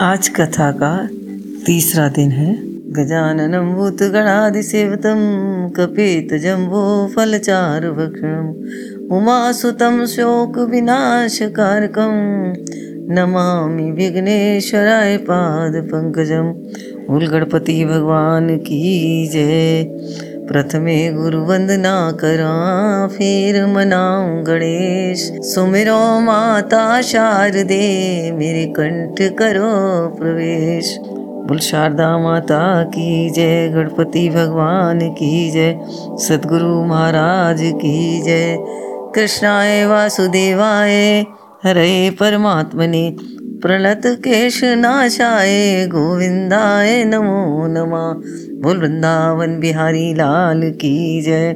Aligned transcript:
आज 0.00 0.28
कथा 0.28 0.72
का 0.72 1.08
तीसरा 1.66 2.08
दिन 2.08 2.30
है। 2.30 2.54
गजाननम्बूत 2.92 4.02
गणादि 4.02 4.62
सेवतम 4.62 4.98
कपित 5.76 6.34
जम्बो 6.34 7.06
फल 7.06 7.06
गजाननं 7.06 7.06
भूतगणादिसेवितं 7.06 7.06
कपितजम्बो 7.06 7.08
फलचारु 7.16 7.92
भक्षणम् 7.92 9.12
उमासुतं 9.12 10.06
शोकविनाशकारकं, 10.06 10.84
नमामि 13.14 13.90
विघ्नेश्वराय 13.90 15.16
पादपङ्कजम् 15.16 16.54
बोल 17.10 17.26
गणपति 17.26 17.84
भगवान 17.84 18.56
की 18.56 19.26
जय। 19.32 19.84
प्रथमे 20.48 21.12
गुरु 21.12 21.38
वंदना 21.38 22.12
करा, 22.12 23.06
फिर 23.06 23.66
मनाऊं 23.66 24.46
गणेश। 24.46 25.32
सुमिरो 25.40 26.20
माता 26.20 27.02
शारदे, 27.02 28.32
मेरे 28.32 28.64
कंठ 28.66 29.36
करो 29.36 30.08
प्रवेश। 30.08 30.98
बोल, 31.02 31.58
शारदा 31.58 32.18
माता 32.18 32.82
की 32.82 33.30
जय, 33.30 33.68
गणपति 33.68 34.28
भगवान 34.28 35.00
की 35.00 35.50
जय, 35.50 35.78
सदगुरु 36.28 36.84
महाराज 36.84 37.58
की 37.60 38.22
जय। 38.22 38.56
कृष्णाय 39.14 39.86
वासुदेवाय, 39.86 41.20
हरे 41.64 42.10
परमात्मने। 42.10 43.37
प्रणत 43.62 44.02
केश 44.06 44.64
नाशाय 44.64 45.86
गोविंदाय 45.86 47.04
नमो 47.04 47.66
नमा। 47.66 48.22
बोल 48.62 48.78
वृंदावन 48.78 49.60
बिहारी 49.60 50.14
लाल 50.14 50.70
की 50.70 51.22
जय। 51.22 51.52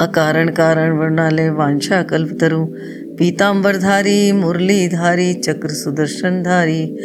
अकारण 0.00 0.48
कारण 0.48 0.98
वर्णालय 0.98 1.50
वांछा 1.50 2.02
कल्पतरु 2.02 2.66
पीताम्बरधारी, 3.18 4.32
मुरलीधारी, 4.32 5.34
चक्र 5.34 5.68
सुदर्शन 5.68 6.42
धारी 6.42 6.98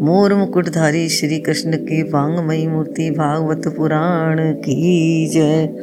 मोर 0.00 0.34
मुकुटधारी 0.34 1.08
श्री 1.08 1.38
कृष्ण 1.38 1.72
की 1.72 2.02
वांगमयी 2.02 2.66
मूर्ति, 2.66 3.10
भागवत 3.10 3.74
पुराण 3.76 4.36
की 4.40 5.26
जय। 5.34 5.74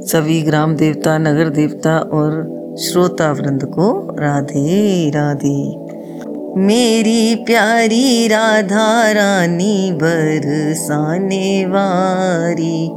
सभी 0.00 0.42
ग्राम 0.42 0.76
देवता, 0.76 1.18
नगर 1.18 1.48
देवता 1.48 1.98
और 1.98 2.54
श्रोता 2.82 3.32
वृंद 3.32 3.64
को 3.64 4.16
राधे 4.20 5.10
राधे। 5.10 5.83
मेरी 6.56 7.34
प्यारी 7.34 8.28
राधा 8.28 9.12
रानी, 9.12 9.92
बरसाने 9.92 11.66
वारी। 11.66 12.90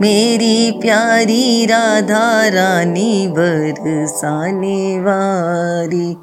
मेरी 0.00 0.72
प्यारी 0.72 1.66
राधा 1.66 2.48
रानी, 2.48 3.28
बरसाने 3.28 5.00
वारी। 5.00 6.16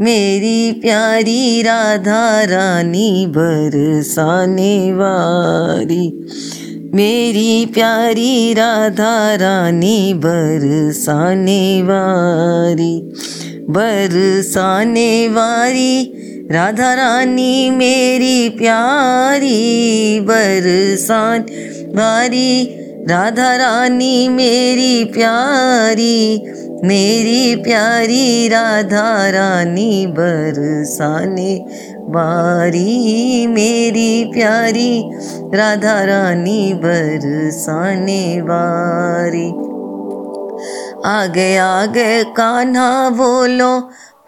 मेरी 0.00 0.72
प्यारी 0.72 1.62
राधा 1.62 2.42
रानी, 2.44 3.26
बरसाने 3.26 4.92
वारी। 4.92 6.26
मेरी 6.94 7.66
प्यारी 7.66 8.54
राधा 8.54 9.34
रानी, 9.34 10.14
बरसाने 10.14 11.82
वारी। 11.82 13.12
बरसाने 13.72 15.28
वारी, 15.28 16.12
राधा 16.52 16.94
रानी 16.94 17.70
मेरी 17.70 18.48
प्यारी, 18.48 20.20
बरसान 20.20 21.42
वारी, 21.96 22.64
राधा 23.10 23.56
रानी 23.56 24.28
मेरी 24.28 25.04
प्यारी 25.04 26.42
मेरी 26.84 27.56
प्यारी, 27.56 28.48
राधा 28.48 29.28
रानी 29.30 30.06
बरसाने 30.06 31.54
वारी, 32.08 33.46
मेरी 33.46 34.24
प्यारी, 34.24 35.02
राधा 35.54 36.04
रानी 36.04 36.72
बरसाने 36.74 38.40
वारी। 38.40 39.69
आगे 41.06 41.56
आगे 41.56 42.24
कान्हा 42.24 43.10
बोलो, 43.10 43.80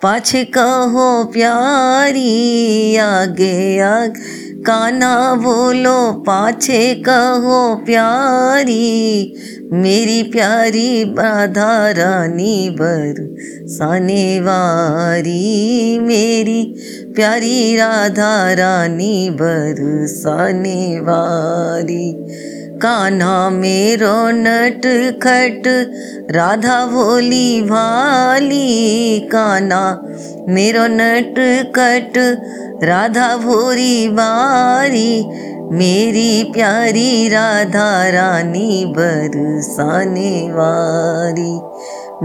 पाछे 0.02 0.44
कहो 0.44 1.24
प्यारी, 1.24 2.96
आगे 2.96 3.78
आगे। 3.80 4.42
कान्हा 4.62 5.34
बोलो, 5.34 6.12
पाछे 6.12 6.94
कहो 6.94 7.74
प्यारी, 7.76 9.34
मेरी 9.72 10.22
प्यारी 10.22 11.04
राधा 11.04 11.90
रानी 11.90 12.70
बर 12.70 13.36
साने 13.68 14.40
वारी, 14.40 15.98
मेरी 15.98 16.74
प्यारी 17.16 17.76
राधा 17.76 18.52
रानी 18.52 19.30
बर 19.30 20.06
साने 20.06 21.00
वारी। 21.00 22.12
कान्हा 22.82 23.50
मेरो 23.50 24.31
नट 24.31 24.82
खट, 25.22 25.62
राधा 26.31 26.87
भोली 26.87 27.62
भाली। 27.62 29.20
कान्हा 29.20 30.03
मेरो 30.48 30.87
नट 30.87 31.34
खट, 31.76 32.12
राधा 32.84 33.37
भोरी। 33.37 34.09
बारी 34.09 35.25
मेरी 35.72 36.44
प्यारी 36.44 37.28
राधा 37.28 38.09
रानी 38.09 38.84
बरसाने 38.87 40.49
वारी। 40.50 41.60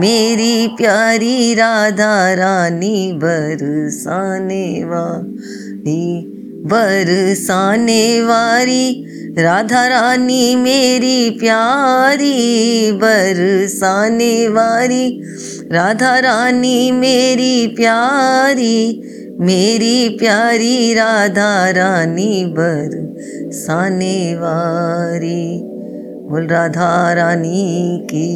मेरी 0.01 0.67
प्यारी 0.67 1.53
राधा 1.53 2.33
रानी 2.33 3.13
बरसाने 3.13 4.83
वारी। 4.83 6.36
बरसाने 6.67 8.21
वारी, 8.21 9.05
राधा 9.39 9.87
रानी 9.87 10.55
मेरी 10.55 11.29
प्यारी, 11.29 12.91
बरसाने 12.91 14.47
वारी, 14.47 15.21
राधा 15.71 16.17
रानी 16.19 16.91
मेरी 16.91 17.67
प्यारी 17.67 19.03
मेरी 19.39 20.09
प्यारी 20.09 20.93
राधा 20.93 21.69
रानी 21.69 22.45
बरसाने 22.45 24.35
वारी। 24.35 25.61
बोल 26.29 26.47
राधा 26.47 27.13
रानी 27.13 27.99
की 28.03 28.29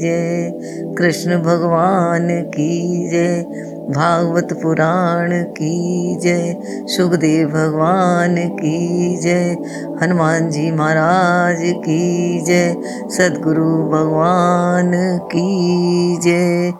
जय, 0.00 0.52
कृष्ण 0.98 1.38
भगवान 1.38 2.28
की 2.30 3.10
जय 3.10 3.44
भागवत 3.90 4.60
पुराण 4.62 5.42
की 5.42 6.16
जय, 6.20 6.56
सुखदेव 6.64 7.48
भगवान 7.48 8.48
की 8.48 9.16
जय, 9.16 9.56
हनुमान 10.02 10.50
जी 10.50 10.70
महाराज 10.70 11.58
की 11.60 12.40
जय, 12.44 12.76
सदगुरु 13.10 13.64
भगवान 13.64 15.18
की 15.18 16.16
जय। 16.16 16.72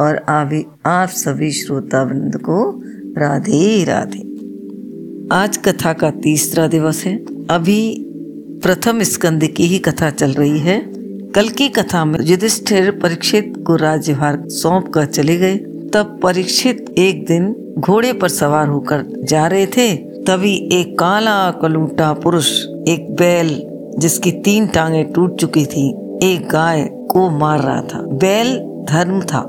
और 0.00 0.14
अभी 0.14 0.66
आप 0.86 1.08
सभी 1.08 1.50
श्रोता 1.50 2.02
वृंद 2.02 2.36
को 2.36 2.82
राधे 3.20 3.84
राधे। 3.84 4.34
आज 5.32 5.56
कथा 5.56 5.92
का 5.92 6.10
तीसरा 6.10 6.66
दिवस 6.66 7.04
है। 7.04 7.16
अभी 7.50 8.06
प्रथम 8.62 9.02
स्कंद 9.02 9.44
की 9.44 9.66
ही 9.66 9.78
कथा 9.78 10.10
चल 10.10 10.30
रही 10.30 10.58
है। 10.58 10.82
कल 11.30 11.48
की 11.48 11.68
कथा 11.68 12.04
में 12.04 12.18
युधिष्ठिर 12.22 12.90
परीक्षित 12.90 13.54
को 13.66 13.76
राज्यभार 13.76 14.42
सौंप 14.46 14.88
कर 14.88 15.04
चले 15.04 15.36
गए। 15.36 15.73
तब 15.94 16.20
परीक्षित 16.22 16.94
एक 16.98 17.26
दिन 17.26 17.74
घोड़े 17.78 18.12
पर 18.12 18.28
सवार 18.28 18.68
होकर 18.68 19.20
जा 19.24 19.46
रहे 19.46 19.66
थे। 19.66 19.96
तभी 19.96 20.70
एक 20.72 20.98
काला 20.98 21.50
कलूटा 21.50 22.12
पुरुष, 22.12 22.62
एक 22.88 23.16
बैल, 23.18 23.62
जिसकी 23.98 24.32
तीन 24.32 24.66
टांगे 24.66 25.04
टूट 25.04 25.36
चुकी 25.36 25.66
थी, 25.66 25.90
एक 26.22 26.48
गाय 26.48 26.82
को 26.82 27.30
मार 27.30 27.60
रहा 27.60 27.82
था। 27.82 27.98
बैल 27.98 28.58
धर्म 28.88 29.20
था। 29.20 29.40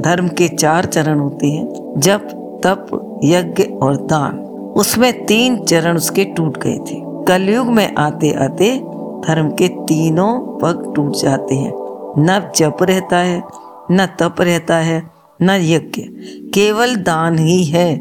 धर्म 0.00 0.28
के 0.28 0.48
चार 0.48 0.84
चरण 0.84 1.18
होते 1.18 1.46
हैं 1.46 1.94
जब 1.96 2.20
तप, 2.64 3.20
यज्ञ 3.24 3.62
और 3.62 3.96
दान। 3.96 4.38
उसमें 4.76 5.26
तीन 5.26 5.64
चरण 5.64 5.96
उसके 5.96 6.24
टूट 6.24 6.58
गए 6.58 6.78
थे। 6.78 7.24
कलयुग 7.24 7.66
में 7.66 7.94
आते 7.94 8.32
आते 8.32 8.78
धर्म 9.26 9.50
के 9.50 9.68
तीनों 9.68 10.58
पग 10.58 10.92
टूट 10.96 11.16
जाते 11.16 11.54
हैं। 11.54 11.72
न 12.18 12.52
जप 12.56 12.76
रहता 12.82 13.16
है, 13.16 13.42
न 13.90 14.06
तप 14.20 14.34
रहता 14.40 14.76
है 14.76 15.13
न 15.44 15.50
यज्ञ 15.50 16.02
केवल 16.54 16.96
दान 16.96 17.38
ही 17.38 17.64
है, 17.64 18.00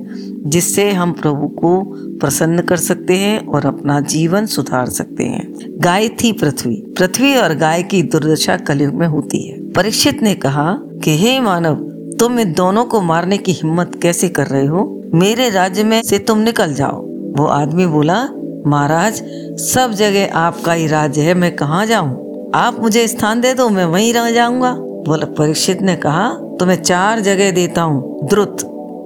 जिससे 0.50 0.92
हम 0.92 1.12
प्रभु 1.12 1.48
को 1.48 1.82
प्रसन्न 2.20 2.62
कर 2.62 2.78
सकते 2.78 3.14
हैं 3.14 3.48
और 3.48 3.66
अपना 3.66 4.00
जीवन 4.00 4.46
सुधार 4.46 4.86
सकते 4.86 5.24
हैं। 5.24 5.54
गाय 5.70 6.10
थी 6.10 6.32
पृथ्वी। 6.32 6.76
पृथ्वी 6.76 7.36
और 7.36 7.56
गाय 7.56 7.84
की 7.84 8.04
दुर्दशा 8.04 8.58
कलयुग 8.58 8.94
में 8.94 9.08
होती 9.08 9.48
है। 9.48 9.72
परीक्षित 9.72 10.24
ने 10.24 10.36
कहा, 10.36 10.78
कि 11.04 11.18
हे 11.18 11.40
मानव, 11.40 11.76
तुम 12.20 12.40
इन 12.40 12.54
दोनों 12.54 12.86
को 12.86 13.02
मारने 13.02 13.38
की 13.38 13.52
हिम्मत 13.52 14.00
कैसे 14.02 14.30
कर 14.30 14.48
रहे 14.48 14.66
हो? 14.66 15.04
मेरे 15.14 15.50
राज्य 15.50 15.84
में 15.84 16.04
से 16.04 16.20
तुम 16.20 16.38
निकल 16.38 16.74
जाओ। 16.74 17.02
वो 17.08 17.46
आदमी 17.46 17.86
बोला, 17.86 18.28
महाराज, 18.68 19.24
सब 19.60 19.92
जगह 19.94 20.34
आपका 20.34 20.74
ही 20.74 20.88
राज्य 20.88 21.22
है, 21.22 21.34
मैं 21.34 21.56
कहाँ 21.56 21.86
जाऊँ? 21.86 22.24
आप 22.56 22.80
मुझे 22.80 23.08
स्थान 23.08 23.42
दे 23.42 23.54
दो, 23.54 23.70
मैं 23.70 23.86
वहीं 23.86 24.14
रह 24.14 24.32
जाऊँगा। 24.32 24.72
बोला, 24.80 25.26
परीक्षित 25.26 25.82
ने 25.82 25.96
कहा 25.96 26.38
तुम्हें 26.60 26.82
चार 26.82 27.20
जगह 27.20 27.52
देता 27.52 27.82
हूँ, 27.82 28.28
द्रुत, 28.28 28.58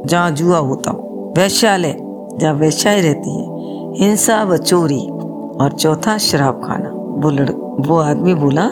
जहाँ 0.07 0.31
जुआ 0.31 0.57
होता 0.57 0.91
हूँ। 0.91 1.33
वैश्यालय, 1.37 1.95
जहाँ 2.39 2.53
वैश्याई 2.53 3.01
रहती 3.01 3.37
है, 3.37 3.45
हिंसा 3.99 4.43
व 4.43 4.57
चोरी, 4.57 4.99
और 5.61 5.71
चौथा 5.71 6.17
शराब 6.17 6.61
खाना 6.63 6.89
वो 6.89 7.31
वो 7.83 7.97
आदमी 7.97 8.33
बोला, 8.33 8.63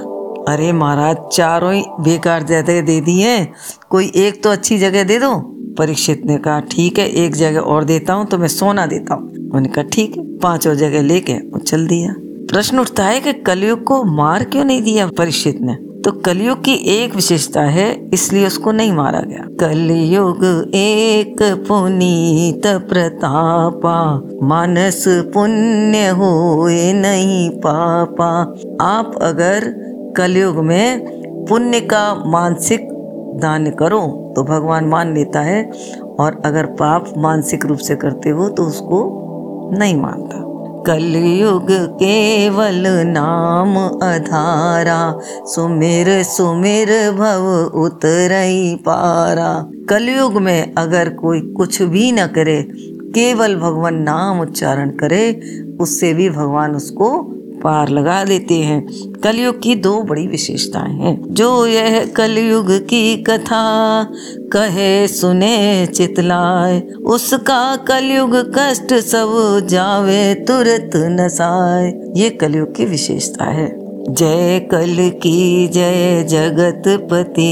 अरे 0.47 0.71
महाराज, 0.71 1.17
चारों 1.33 1.73
ही 1.73 1.83
बेकार 1.99 2.43
जगह 2.43 2.81
दे 2.81 2.99
दी 3.01 3.19
हैं, 3.19 3.53
कोई 3.89 4.11
एक 4.15 4.43
तो 4.43 4.49
अच्छी 4.49 4.77
जगह 4.77 5.03
दे 5.03 5.19
दो। 5.19 5.35
परीक्षित 5.77 6.21
ने 6.25 6.37
कहा, 6.37 6.59
ठीक 6.59 6.99
है, 6.99 7.07
एक 7.07 7.35
जगह 7.35 7.59
और 7.59 7.83
देता 7.83 8.13
हूँ 8.13 8.25
तो 8.25 8.37
मैं 8.37 8.47
सोना 8.47 8.85
देता 8.85 9.15
हूँ। 9.15 9.29
उन्होंने 9.29 9.69
कहा, 9.69 9.83
ठीक 9.83 10.17
है, 10.17 10.23
पाँचों 10.37 10.73
जगह 10.75 11.01
लेके 11.01 11.33
वो 11.33 11.59
चल 11.59 11.87
दिया। 11.87 12.13
प्रश्न 12.49 12.79
उठता 12.79 13.05
है 13.05 13.19
कि 13.21 13.33
कलयुग 13.33 13.83
को 13.83 14.03
मार 14.03 14.43
क्यों 14.43 14.63
नहीं 14.65 14.81
दिया 14.81 15.07
परीक्षित 15.07 15.61
ने? 15.61 15.73
तो 16.05 16.11
कलयुग 16.25 16.63
की 16.63 16.73
एक 16.93 17.15
विशेषता 17.15 17.61
है, 17.61 17.85
इसलिए 18.13 18.47
उसको 18.47 18.71
नहीं 18.71 18.91
मारा 18.93 19.19
गया। 19.21 19.45
कलयुग 19.59 20.43
एक 20.75 21.41
पुनीत 21.67 22.67
प्रतापा, 22.89 23.97
मानस 24.43 25.03
पुण्य 25.33 26.07
हो 26.09 26.67
नहीं 26.95 27.49
पापा। 27.59 28.29
आप 28.81 29.17
अगर 29.21 29.65
कलयुग 30.17 30.63
में 30.63 31.45
पुण्य 31.49 31.79
का 31.83 32.03
मानसिक 32.27 32.87
दान 33.41 33.69
करो 33.71 34.01
तो 34.35 34.43
भगवान 34.43 34.85
मान 34.85 35.13
लेता 35.13 35.41
है, 35.41 35.63
और 36.19 36.41
अगर 36.45 36.65
पाप 36.75 37.13
मानसिक 37.17 37.65
रूप 37.65 37.79
से 37.79 37.95
करते 37.95 38.29
हो 38.29 38.49
तो 38.49 38.63
उसको 38.63 38.99
नहीं 39.73 39.95
मानता। 40.01 40.43
कलयुग 40.87 41.67
केवल 41.71 42.83
नाम 43.07 43.77
अधारा। 44.03 45.19
सुमिर 45.45 46.23
सुमिर 46.23 47.11
भव 47.11 47.71
उतरई 47.79 48.75
पारा। 48.75 49.69
कलयुग 49.89 50.33
में 50.33 50.73
अगर 50.73 51.09
कोई 51.09 51.41
कुछ 51.41 51.81
भी 51.81 52.11
न 52.11 52.27
करे, 52.27 52.63
केवल 53.15 53.55
भगवान 53.55 53.95
नाम 53.95 54.39
उच्चारण 54.39 54.89
करे, 54.89 55.41
उससे 55.81 56.13
भी 56.13 56.29
भगवान 56.29 56.75
उसको 56.75 57.11
पार 57.65 57.89
लगा 57.89 58.23
देते 58.23 58.53
हैं। 58.53 59.11
कलयुग 59.11 59.61
की 59.61 59.75
दो 59.75 60.01
बड़ी 60.01 60.27
विशेषताएँ 60.27 60.93
हैं। 60.93 61.21
जो 61.29 61.67
यह 61.67 62.05
कलयुग 62.15 62.71
की 62.71 63.23
कथा 63.23 64.03
कहे, 64.53 65.07
सुने, 65.07 65.85
चितलाए, 65.85 66.81
उसका 67.05 67.75
कलयुग 67.75 68.53
कष्ट 68.59 68.93
सब 68.93 69.61
जावे, 69.69 70.35
तुरंत 70.35 70.91
नसाए 70.95 72.13
ये 72.15 72.29
कलयुग 72.29 72.75
की 72.75 72.85
विशेषता 72.85 73.45
है। 73.45 73.84
जय 74.09 74.59
कल 74.71 75.11
की 75.23 75.67
जय 75.67 76.23
जगतपति, 76.29 77.45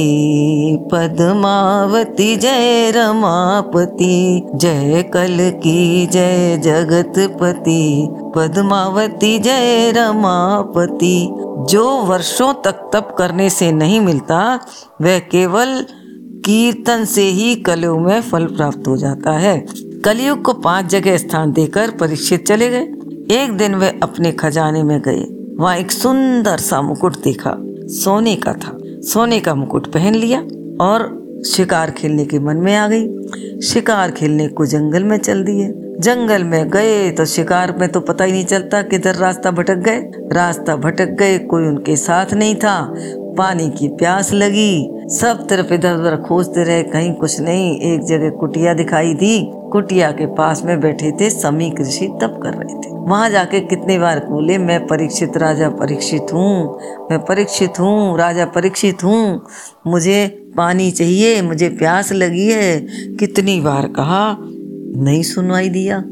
पद्मावती 0.92 2.36
जय 2.36 2.92
रमापति 2.92 4.44
जय 4.56 5.04
कल 5.14 5.38
की 5.40 6.08
जय 6.08 6.58
जगतपति, 6.58 8.08
पद्मावती 8.36 9.40
जय 9.40 9.92
रमापति। 9.92 11.30
जो 11.70 11.98
वर्षों 11.98 12.54
तक 12.54 12.90
तप 12.94 13.16
करने 13.18 13.50
से 13.50 13.72
नहीं 13.72 14.00
मिलता, 14.00 14.60
वह 15.02 15.20
केवल 15.20 15.86
कीर्तन 16.46 17.06
से 17.06 17.24
ही 17.24 17.56
कलयुग 17.56 18.00
में 18.00 18.22
फल 18.22 18.46
प्राप्त 18.46 18.88
हो 18.88 18.98
जाता 18.98 19.32
है। 19.32 19.66
कलयुग 20.06 20.42
को 20.42 20.54
पाँच 20.54 20.86
जगह 20.86 21.18
स्थान 21.18 21.52
देकर 21.52 21.90
परीक्षित 21.90 22.48
चले 22.48 22.70
गए। 22.70 22.84
एक 23.32 23.58
दिन 23.58 23.76
वे 23.76 24.00
अपने 24.04 24.32
खजाने 24.32 24.84
में 24.84 25.02
गए। 25.02 25.33
वहाँ 25.60 25.78
एक 25.78 25.92
सुंदर 25.92 26.58
सा 26.58 26.82
मुकुट 26.82 27.16
देखा। 27.24 27.56
सोने 27.86 28.36
का 28.36 28.54
था। 28.54 28.78
सोने 28.84 29.40
का 29.40 29.56
मुकुट 29.56 29.88
पहन 29.88 30.16
लिया 30.16 30.40
और 30.82 31.24
शिकार 31.56 31.92
खेलने 31.92 32.26
के 32.26 32.40
मन 32.40 32.58
में 32.58 32.76
आ 32.76 32.88
गई। 32.88 33.08
शिकार 33.62 34.12
खेलने 34.12 34.48
को 34.48 34.66
जंगल 34.66 35.04
में 35.04 35.18
चल 35.18 35.44
दिए। 35.44 35.74
जंगल 36.00 36.44
में 36.44 36.70
गए 36.70 37.12
तो 37.12 37.26
शिकार 37.26 37.78
में 37.80 37.90
तो 37.90 38.00
पता 38.00 38.24
ही 38.24 38.32
नहीं 38.32 38.46
चलता 38.46 38.82
किधर 38.82 39.16
रास्ता 39.16 39.52
भटक 39.52 39.76
गए। 39.76 40.12
रास्ता 40.32 40.76
भटक 40.76 41.06
गए, 41.06 41.38
कोई 41.38 41.64
उनके 41.64 41.96
साथ 41.96 42.34
नहीं 42.34 42.56
था। 42.56 42.94
पानी 43.38 43.70
की 43.70 43.88
प्यास 43.88 44.34
लगी। 44.34 44.90
सब 45.08 45.48
तरफ़ 45.50 45.74
इधर 45.74 45.94
उधर 45.94 46.16
खोजते 46.16 46.64
रहे, 46.64 46.84
कहीं 46.84 47.14
कुछ 47.14 47.40
नहीं, 47.40 47.80
एक 47.80 48.04
जगह 48.04 48.30
कुटिया 48.30 48.74
दिखाई 48.74 49.14
दी। 49.14 49.52
कुटिया 49.74 50.12
के 50.12 50.26
पास 50.26 50.62
में 50.66 50.80
बैठे 50.80 51.12
थे, 51.12 51.30
समी 51.30 51.70
कृषि 51.72 52.08
तप 52.08 52.40
कर 52.44 52.54
रहे 52.54 52.76
थे। 52.76 52.90
वहाँ 52.94 53.30
जाके 53.30 53.60
कितने 53.60 54.00
बार 54.00 54.20
बोले, 54.20 54.58
मैं 54.58 54.88
परीक्षित, 54.88 55.38
राजा 55.38 55.70
परीक्षित 55.70 56.28
हूँ, 56.34 56.80
मैं 57.12 57.20
परीक्षित 57.20 57.80
हूँ, 57.80 58.18
राजा 58.18 58.46
परीक्षित 58.46 59.04
हूँ। 59.04 59.42
मुझे 59.88 60.48
पानी 60.58 60.92
चाहिए, 60.92 61.42
मुझे 61.42 61.70
प्यास 61.70 62.14
लगी 62.14 62.48
है। 62.48 62.80
कितनी 63.16 63.62
बार 63.62 63.88
कहा, 63.88 64.38
नहीं 65.04 65.24
सुनवाई 65.24 65.70
दिया। 65.70 66.04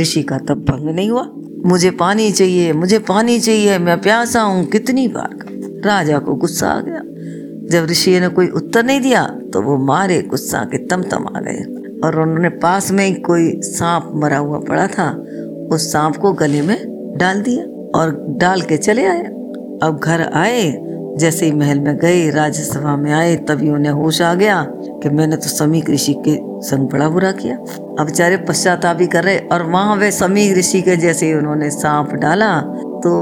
ऋषि 0.00 0.22
का 0.22 0.38
तब 0.38 0.54
भंग 0.54 0.94
नहीं 0.94 1.10
हुआ। 1.10 1.28
मुझे 1.66 1.90
पानी 1.90 2.30
चाहिए, 2.32 2.72
मुझे 2.72 2.98
पानी 2.98 3.40
चाहिए, 3.40 3.78
मैं 3.78 4.00
प्यासा 4.00 4.40
हूँ। 4.40 4.64
कितनी 4.66 5.08
बार 5.08 5.34
कहा। 5.34 5.52
राजा 5.90 6.18
को 6.18 6.34
गुस्सा 6.34 6.68
आ 6.68 6.80
गया। 6.80 7.00
जब 7.70 7.86
ऋषि 7.90 8.20
ने 8.20 8.28
कोई 8.28 8.48
उत्तर 8.48 8.84
नहीं 8.84 9.00
दिया 9.00 9.24
तो 9.52 9.62
वो 9.62 9.76
मारे, 9.76 10.22
गुस्सा 10.22 10.58
के 10.58 10.78
तम 10.78 11.02
तम 11.02 11.26
आ 11.36 11.40
गए। 11.40 11.75
और 12.04 12.20
उन्होंने 12.20 12.48
पास 12.48 12.90
में 12.92 13.04
ही 13.06 13.14
कोई 13.14 13.60
सांप 13.62 14.10
मरा 14.14 14.38
हुआ 14.38 14.58
पड़ा 14.58 14.86
था, 14.86 15.10
उस 15.72 15.92
सांप 15.92 16.16
को 16.16 16.32
गले 16.32 16.62
में 16.62 16.76
डाल 17.16 17.42
दिया 17.42 17.64
और 17.98 18.24
डाल 18.38 18.60
के 18.60 18.76
चले 18.76 19.06
आए। 19.06 19.24
अब 19.82 20.00
घर 20.02 20.22
आए, 20.22 20.82
जैसे 21.18 21.46
ही 21.46 21.52
महल 21.52 21.80
में 21.80 21.96
गए, 21.96 22.30
राज्यसभा 22.30 22.96
में 22.96 23.12
आए, 23.12 23.36
तभी 23.36 23.70
उन्हें 23.70 23.92
होश 23.92 24.22
आ 24.22 24.34
गया 24.34 24.66
कि 25.02 25.08
मैंने 25.08 25.36
तो 25.36 25.48
समी 25.48 25.82
ऋषि 25.90 26.14
के 26.28 26.36
संग 26.60 26.88
बड़ा 26.88 27.08
बुरा 27.08 27.32
किया। 27.32 27.56
अब 27.56 28.04
बेचारे 28.04 28.36
पश्चाताप 28.36 28.96
भी 28.96 29.06
कर 29.06 29.24
रहे 29.24 29.38
और 29.38 29.62
वहाँ 29.62 29.96
वे 29.96 30.10
समी 30.10 30.52
ऋषि 30.54 30.82
के 30.82 30.96
जैसे 30.96 31.26
ही 31.26 31.34
उन्होंने 31.34 31.70
सांप 31.70 32.14
डाला 32.14 32.60
तो 33.04 33.12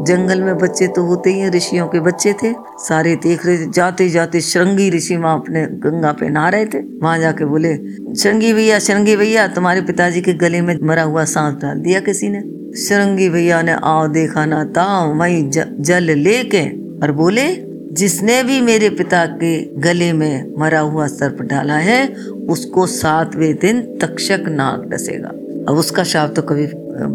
जंगल 0.00 0.42
में 0.42 0.58
बच्चे 0.58 0.86
तो 0.86 1.02
होते 1.02 1.32
ही 1.32 1.48
ऋषियों 1.48 1.86
के 1.88 2.00
बच्चे 2.00 2.32
थे। 2.32 2.52
सारे 2.78 3.14
देख 3.16 3.46
रहे 3.46 3.58
थे, 3.58 3.70
जाते 3.70 4.08
जाते 4.10 4.40
श्रृंगी 4.40 4.88
ऋषि 4.90 5.16
वहाँ 5.16 5.38
अपने 5.40 5.64
गंगा 5.80 6.12
पे 6.12 6.28
नहा 6.28 6.48
रहे 6.48 6.66
थे। 6.66 6.78
वहाँ 6.98 7.18
जाके 7.18 7.44
बोले 7.44 7.74
श्रृंगी 8.14 8.52
भैया 8.52 8.78
श्रृंगी 8.78 9.16
भैया, 9.16 9.46
तुम्हारे 9.48 9.80
पिताजी 9.82 10.20
के 10.20 10.32
गले 10.34 10.60
में 10.60 10.78
मरा 10.82 11.02
हुआ 11.02 11.24
सांस 11.24 11.60
डाल 11.62 11.78
दिया 11.78 12.00
किसी 12.00 12.28
ने? 12.28 12.40
श्रृंगी 12.78 13.28
भैया 13.28 13.62
ने, 13.62 13.72
आओ 13.72 14.06
देखा 14.08 14.44
ना 14.46 14.64
था 14.76 15.04
वही 15.14 15.42
जल 15.80 16.10
लेके। 16.18 16.64
और 17.02 17.12
बोले, 17.12 17.46
जिसने 17.92 18.42
भी 18.42 18.60
मेरे 18.60 18.88
पिता 18.90 19.24
के 19.26 19.80
गले 19.80 20.12
में 20.12 20.54
मरा 20.58 20.80
हुआ 20.80 21.06
सर्प 21.06 21.42
डाला 21.42 21.74
है, 21.74 22.06
उसको 22.48 22.86
सातवें 22.86 23.54
दिन 23.54 23.80
तक्षक 24.00 24.44
नाग 24.48 24.88
डसेगा। 24.90 25.28
अब 25.68 25.78
उसका 25.78 26.04
शाप 26.04 26.32
तो 26.36 26.42
कभी 26.42 26.66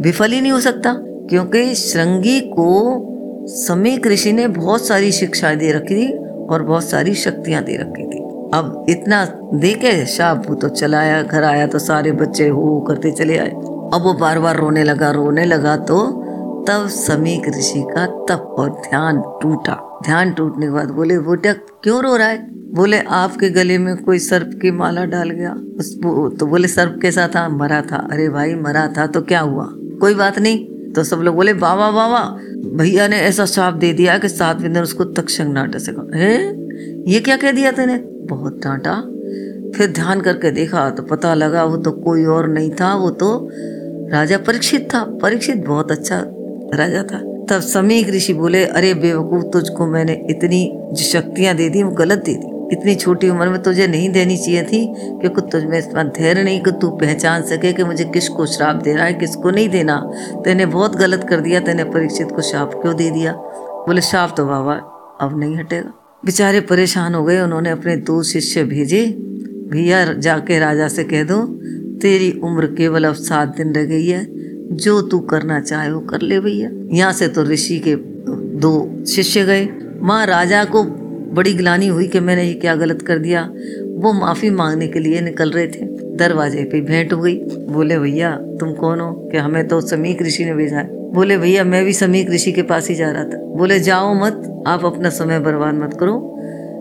विफल 0.02 0.32
ही 0.32 0.42
नहीं 0.42 0.52
हो 0.52 0.60
सकता। 0.60 0.92
क्योंकि 1.30 1.76
श्रृंगी 1.76 2.40
को 2.40 2.68
समीक 3.48 4.08
ऋषि 4.08 4.32
ने 4.34 4.48
बहुत 4.48 4.86
सारी 4.86 5.12
शिक्षाएँ 5.12 5.56
दे 5.56 5.72
रखी 5.72 5.96
थी 5.96 6.14
और 6.46 6.64
बहुत 6.64 6.84
सारी 6.84 7.14
शक्तियाँ 7.14 7.64
दे 7.64 7.78
रखी 7.78 8.04
थी। 8.04 8.20
अब 8.54 8.86
इतना 8.90 9.26
दे 9.54 9.74
के 9.74 10.06
शाप 10.06 10.58
तो 10.62 10.70
चलाया, 10.70 11.22
घर 11.22 11.44
आया 11.44 11.68
तो 11.68 11.80
सारे 11.80 12.12
बच्चे 12.12 12.48
हो 12.48 12.86
करते 12.88 13.12
चले 13.12 13.38
आए। 13.38 13.50
अब 13.50 14.02
वो 14.04 14.14
बार 14.14 14.40
बार 14.40 14.58
रोने 14.58 14.84
लगा 14.84 15.12
रोने 15.12 15.46
लगा 15.46 15.78
तो 15.78 16.22
तब 16.68 16.88
समीक 16.88 17.50
ऋषि 17.50 17.84
का 17.96 18.06
तप 18.06 18.56
और 18.58 18.70
ध्यान 18.70 19.22
टूटा। 19.42 20.00
ध्यान 20.06 20.34
टूटने 20.34 20.66
के 20.66 20.72
बाद 20.72 20.90
बोले, 20.90 21.20
बेटा, 21.20 21.54
क्यों 21.54 22.04
रो 22.04 22.16
रहा 22.16 22.28
है? 22.28 22.38
बोले, 22.74 23.00
आपके 23.00 23.50
गले 23.50 23.78
में 23.78 23.98
कोई 23.98 24.20
सर्प 24.20 24.60
की 24.62 24.72
माला 24.72 25.06
डाल 25.06 25.30
गया। 25.30 25.56
उस 25.80 25.96
तो 26.40 26.46
बोले, 26.46 26.68
सर्प 26.68 27.00
कैसा 27.02 27.28
था? 27.36 27.50
मरा 27.50 27.82
था। 27.82 28.08
अरे 28.12 28.30
भाई, 28.30 28.56
मरा 28.56 28.88
था 28.98 29.08
तो 29.08 29.22
क्या 29.22 29.40
हुआ? 29.40 29.68
कोई 29.72 30.14
बात 30.14 30.40
नहीं 30.40 30.75
तो 30.96 31.04
सब 31.04 31.18
लोग 31.18 31.36
बोले 31.36 31.54
बाबा 31.54 31.90
बाबा 31.92 32.20
भैया 32.78 33.08
ने 33.08 33.18
ऐसा 33.18 33.46
श्राप 33.46 33.74
दे 33.74 33.92
दिया 33.94 34.18
कि 34.18 34.30
सातवें 34.30 34.72
दिन 34.74 34.82
उसको 34.84 35.04
तक्षक 35.14 35.46
ना 35.48 35.66
डसेगा 35.66 36.08
है, 36.18 36.38
ये 37.12 37.20
क्या 37.20 37.38
कह 37.38 37.52
दिया 37.52 37.72
तेने? 37.72 37.98
बहुत 38.28 38.60
डांटा। 38.64 38.96
फिर 39.76 39.92
ध्यान 39.92 40.22
करके 40.22 40.52
देखा 40.52 40.90
तो 40.90 41.04
पता 41.04 41.34
लगा 41.34 41.64
वो 41.64 41.78
तो 41.78 41.92
कोई 41.92 42.26
और 42.26 42.48
नहीं 42.50 42.72
था, 42.72 42.94
वो 42.96 43.10
तो 43.12 43.50
राजा 44.12 44.38
परीक्षित 44.38 44.88
था। 44.94 45.04
परीक्षित 45.22 45.66
बहुत 45.66 45.92
अच्छा 45.92 46.22
राजा 46.74 47.04
था। 47.04 47.20
तब 47.50 47.62
समीक 47.62 48.10
ऋषि 48.10 48.34
बोले, 48.34 48.66
अरे 48.66 48.94
बेवकूफ़, 48.94 49.44
तुझको 49.44 49.86
मैंने 49.88 50.14
इतनी 50.30 50.96
शक्तियाँ 51.00 51.56
दे 51.56 51.70
दी, 51.70 51.84
वो 51.84 51.92
गलत 51.92 52.24
दे 52.26 52.34
दी। 52.36 52.55
इतनी 52.72 52.96
छोटी 52.96 53.30
उम्र 53.30 53.50
में 53.50 53.64
तुझे 53.64 53.88
नहीं 53.88 54.10
देनी 54.10 54.38
चाहिए 54.38 54.64
थी 54.64 54.94
क्योंकि 54.96 55.42
तुझ 55.42 55.64
में 55.64 55.78
इतना 55.80 56.04
धैर्य 56.04 56.44
नहीं, 56.44 56.62
कि 56.62 56.72
तू 56.72 56.90
पहचान 56.90 57.42
सके 57.42 57.74
कि 57.74 57.84
मुझे 57.84 58.04
किसको 58.04 58.46
श्राप 58.46 58.76
दे 58.76 58.94
रहा 58.94 59.06
है, 59.06 59.14
किसको 59.14 59.50
नहीं 59.50 59.70
देना। 59.70 60.12
तेने 60.46 60.66
बहुत 60.66 60.96
गलत 60.96 61.28
कर 61.30 61.40
दिया, 61.40 61.60
तेने 61.60 61.84
परीक्षित 61.84 62.32
को 62.32 62.42
श्राप 62.42 62.74
क्यों 62.74 62.96
दे 62.96 63.12
दिया? 63.12 63.34
बोले, 63.88 64.02
श्राप 64.02 64.34
तो 64.38 64.46
बाबा 64.46 64.74
अब 65.22 65.40
नहीं 65.40 65.58
हटेगा। 65.58 65.94
बेचारे 66.26 66.62
परेशान 66.62 67.16
हो 67.16 67.24
गए, 67.24 67.42
उन्होंने 67.42 67.70
अपने 67.70 67.98
दो 67.98 68.24
शिष्य 68.24 68.64
भेजे, 68.64 69.06
भैया, 69.72 70.14
जाके 70.14 70.60
राजा 70.60 70.88
से 70.88 71.04
कह 71.04 71.24
दो, 71.24 71.42
तेरी 72.02 72.42
उम्र 72.44 72.66
केवल 72.66 73.04
अब 73.04 73.14
सात 73.14 73.56
दिन 73.58 73.74
रह 73.74 73.86
गई 73.86 74.08
है, 74.08 74.28
जो 74.76 75.02
तू 75.02 75.20
करना 75.20 75.60
चाहे 75.60 75.92
वो 75.92 76.00
कर 76.00 76.22
ले 76.22 76.40
भैया। 76.40 76.70
यहाँ 76.98 77.14
से 77.14 77.28
तो 77.28 77.44
ऋषि 77.44 77.80
के 77.80 77.96
दो 78.60 79.06
शिष्य 79.06 79.44
गए। 79.44 79.70
माँ, 80.02 80.26
राजा 80.26 80.64
को 80.64 80.84
बड़ी 81.36 81.54
गिलानी 81.54 81.88
हुई 81.88 82.08
कि 82.08 82.20
मैंने 82.20 82.44
ये 82.44 82.54
क्या 82.54 82.76
गलत 82.76 83.02
कर 83.02 83.18
दिया। 83.18 83.50
वो 83.96 84.14
माफ़ी 84.14 84.50
मांगने 84.50 84.88
के 84.88 85.00
लिए 85.00 85.22
निकल 85.22 85.50
रहे 85.50 85.68
थे। 85.68 86.16
दरवाजे 86.16 86.64
पे 86.64 86.82
भेंट 86.82 87.14
हुई 87.14 87.38
बोले, 87.70 88.00
भैया, 88.00 88.38
तुम 88.60 88.74
कौन 88.74 89.00
हो 89.00 89.12
कि 89.32 89.38
हमें 89.38 89.68
तो 89.68 89.82
समीक 89.82 90.22
ऋषि 90.22 90.46
ने 90.46 90.54
भेजा 90.54 90.78
है? 90.78 91.14
बोले, 91.14 91.38
भैया, 91.38 91.64
मैं 91.64 91.86
भी 91.86 91.94
समीक 91.94 92.30
ऋषि 92.30 92.52
के 92.52 92.62
पास 92.62 92.90
ही 92.90 92.96
जा 92.96 93.12
रहा 93.12 93.24
था। 93.24 93.38
बोले, 93.38 93.80
जाओ 93.80 94.14
मत, 94.14 94.64
आप 94.68 94.86
अपना 94.86 95.10
समय 95.10 95.40
बर्बाद 95.40 95.74
मत 95.74 95.98
करो। 96.00 96.32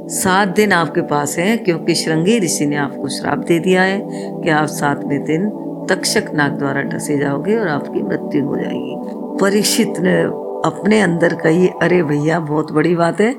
सात 0.07 0.49
दिन 0.49 0.73
आपके 0.73 1.01
पास 1.01 1.39
हैं, 1.39 1.65
क्योंकि 1.65 1.95
श्रृंगी 1.95 2.39
ऋषि 2.39 2.67
ने 2.67 2.77
आपको 2.77 3.09
श्राप 3.09 3.39
दे 3.39 3.59
दिया 3.59 3.83
है 3.83 4.03
कि 4.43 4.51
आप 4.51 4.67
सातवें 4.67 5.25
दिन 5.25 5.51
तक्षक 5.91 6.25
नाग 6.35 6.53
द्वारा 6.53 6.83
डसे 6.83 7.19
जाओगे 7.19 7.57
और 7.57 7.69
आपकी 7.69 8.03
मृत्यु 8.03 8.45
हो 8.45 8.57
जाएगी। 8.57 8.97
परीक्षित 9.41 9.93
ने 9.99 10.23
अपने 10.69 11.01
अंदर 11.01 11.35
कही, 11.35 11.69
अरे 11.69 12.03
भैया, 12.03 12.41
बहुत 12.41 12.73
बड़ी 12.73 12.95
बात 12.95 13.21
है। 13.21 13.35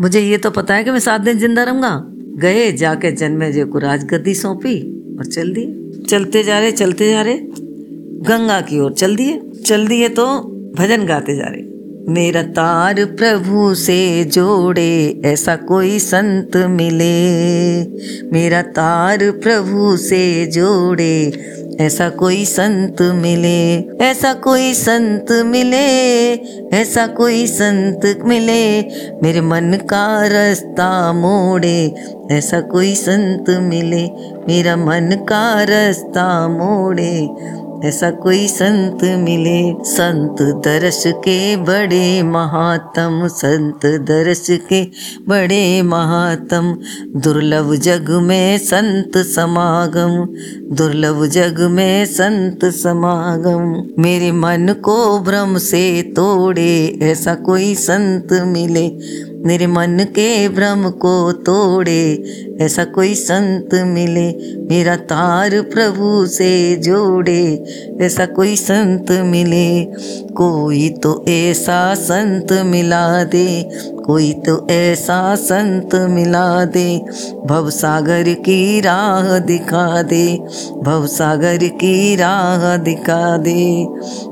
मुझे 0.00 0.20
ये 0.20 0.38
तो 0.38 0.50
पता 0.50 0.74
है 0.74 0.84
कि 0.84 0.90
मैं 0.90 0.98
सात 0.98 1.20
दिन 1.20 1.38
ज़िंदा 1.38 1.62
रहूँगा। 1.62 2.02
गए, 2.38 2.72
जाके 2.72 3.12
जन्मे 3.12 3.52
जय 3.52 3.64
को 3.64 3.78
राजगद्दी 3.78 4.34
सौंपी 4.34 4.80
और 5.18 5.24
चल 5.24 5.52
दिए। 5.52 5.90
चलते 6.08 6.42
जा 6.42 6.58
रहे, 6.58 6.72
चलते 6.72 7.10
जा 7.10 7.22
रहे। 7.22 7.38
गंगा 8.28 8.60
की 8.60 8.80
ओर 8.80 8.92
चल 8.92 9.16
दिए। 9.16 9.40
चल 9.66 9.86
दिए 9.86 10.08
तो 10.08 10.26
भजन 10.78 11.06
गाते 11.06 11.36
जा 11.36 11.44
रहे। 11.44 11.67
मेरा 12.08 12.42
तार 12.42 13.04
प्रभु 13.04 13.74
से 13.74 14.24
जोड़े, 14.24 15.20
ऐसा 15.24 15.56
कोई 15.56 15.98
संत 15.98 16.56
मिले। 16.56 17.80
मेरा 18.32 18.62
तार 18.62 19.18
प्रभु 19.30 19.96
से 19.96 20.46
जोड़े, 20.46 21.32
ऐसा 21.80 22.08
कोई 22.08 22.44
संत 22.44 23.02
मिले। 23.02 23.78
ऐसा 24.04 24.32
कोई 24.34 24.74
संत 24.74 25.32
मिले, 25.32 26.32
ऐसा 26.76 27.06
कोई 27.06 27.46
संत 27.46 28.18
मिले। 28.24 28.80
मेरे 29.22 29.40
मन 29.40 29.78
का 29.84 30.26
रास्ता 30.26 31.12
मोड़े, 31.12 31.94
ऐसा 32.30 32.60
कोई 32.60 32.94
संत 32.94 33.44
मिले। 33.50 34.06
मेरा 34.48 34.76
मन 34.76 35.26
का 35.28 35.62
रास्ता 35.62 36.48
मोड़े 36.48 37.28
ऐसा 37.84 38.10
कोई 38.10 38.46
संत 38.46 39.04
मिले। 39.04 39.84
संत 39.84 40.42
दर्श 40.42 41.04
के 41.06 41.56
बड़े 41.56 42.22
महात्म, 42.22 43.28
संत 43.28 43.86
दर्श 43.86 44.46
के 44.50 44.84
बड़े 45.28 45.82
महात्म। 45.82 46.78
दुर्लभ 47.20 47.74
जग 47.74 48.10
में 48.10 48.58
संत 48.58 49.18
समागम, 49.18 50.26
दुर्लभ 50.76 51.26
जग 51.26 51.60
में 51.60 52.06
संत 52.06 52.64
समागम। 52.64 53.82
मेरे 54.02 54.32
मन 54.32 54.74
को 54.84 55.18
भ्रम 55.18 55.58
से 55.58 56.02
तोड़े, 56.02 56.98
ऐसा 57.02 57.34
कोई 57.34 57.74
संत 57.74 58.32
मिले। 58.32 58.88
मेरे 59.46 59.66
मन 59.66 60.04
के 60.10 60.48
भ्रम 60.48 60.90
को 60.90 61.32
तोड़े, 61.32 62.02
ऐसा 62.60 62.84
कोई 62.84 63.14
संत 63.14 63.74
मिले 63.74 64.26
मेरा 64.70 64.96
तार 64.96 65.60
प्रभु 65.62 66.26
से 66.26 66.76
जोड़े, 66.76 67.64
ऐसा 68.00 68.26
कोई 68.26 68.56
संत 68.56 69.10
मिले, 69.10 69.84
कोई 70.32 70.88
तो 70.90 71.24
ऐसा 71.28 71.94
संत 71.94 72.52
मिला 72.52 73.24
दे, 73.24 73.70
कोई 74.06 74.32
तो 74.32 74.66
ऐसा 74.70 75.34
संत 75.34 75.94
मिला 75.94 76.64
दे, 76.64 76.98
भव 77.46 77.70
सागर 77.70 78.32
की 78.34 78.80
राह 78.80 79.38
दिखा 79.38 80.02
दे, 80.02 80.26
भव 80.82 81.06
सागर 81.06 81.66
की 81.80 82.16
राह 82.16 82.76
दिखा 82.76 83.36
दे, 83.36 83.86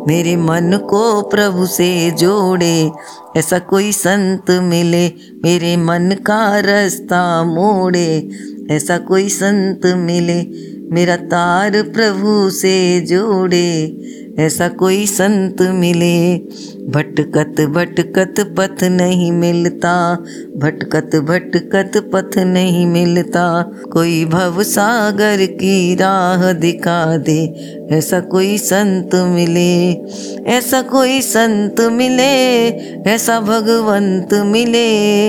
मेरे 0.06 0.36
मन 0.36 0.78
को 0.90 1.22
प्रभु 1.22 1.66
से 1.66 2.10
जोड़े 2.10 2.90
ऐसा 3.36 3.58
कोई 3.58 3.92
संत 3.92 4.50
मिले 4.50 5.08
मेरे 5.44 5.76
मन 5.76 6.16
का 6.26 6.60
रास्ता 6.60 7.44
मोड़े। 7.44 8.30
ऐसा 8.70 8.98
कोई 8.98 9.28
संत 9.28 9.80
मिले 9.86 10.46
मेरा 10.92 11.16
तार 11.16 11.82
प्रभु 11.82 12.50
से 12.50 13.00
जोड़े। 13.00 14.00
ऐसा 14.38 14.68
कोई 14.68 15.06
संत 15.06 15.62
मिले 15.62 16.36
भटकत 16.88 17.60
भटकत 17.60 18.54
पथ 18.58 18.84
नहीं 18.84 19.32
मिलता। 19.32 20.14
भटकत 20.56 21.16
भटकत 21.16 22.10
पथ 22.14 22.38
नहीं 22.38 22.86
मिलता। 22.86 23.72
कोई 23.92 24.24
भव 24.24 24.62
सागर 24.62 25.46
की 25.46 25.94
राह 25.94 26.52
दिखा 26.52 27.16
दे। 27.16 27.46
ऐसा 27.92 28.20
कोई 28.20 28.58
संत 28.58 29.14
मिले, 29.14 29.92
ऐसा 30.46 30.82
कोई 30.82 31.20
संत 31.20 31.80
मिले, 31.80 32.68
ऐसा 33.10 33.40
भगवंत 33.40 34.34
मिले, 34.34 35.28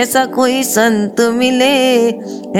ऐसा 0.00 0.24
कोई 0.24 0.62
संत 0.62 1.20
मिले, 1.20 2.08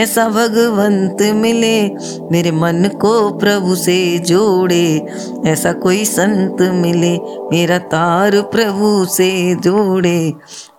ऐसा 0.03 0.29
भगवंत 0.29 1.23
मिले। 1.23 1.91
मेरे 2.33 2.51
मन 2.51 2.91
को 3.01 3.31
प्रभु 3.31 3.75
से 3.75 4.19
जोड़े, 4.19 5.07
ऐसा 5.47 5.73
कोई 5.73 6.05
संत 6.05 6.63
मिले, 6.63 7.19
मेरा 7.53 7.79
तार 7.79 8.41
प्रभु 8.41 9.05
से 9.05 9.55
जोड़े, 9.55 10.33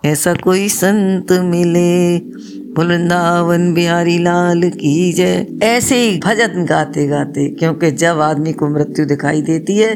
ऐसा 0.05 0.33
कोई 0.33 0.69
संत 0.69 1.31
मिले। 1.31 2.17
वृंदावन 2.77 3.73
बिहारी 3.73 4.17
लाल 4.19 4.69
की 4.69 5.13
जय। 5.13 5.45
ऐसे 5.63 5.95
ही 5.95 6.17
भजन 6.19 6.65
गाते 6.65 7.07
गाते 7.07 7.47
क्योंकि 7.49 7.91
जब 7.91 8.19
आदमी 8.19 8.53
को 8.53 8.67
मृत्यु 8.67 9.05
दिखाई 9.05 9.41
देती 9.41 9.77
है, 9.77 9.95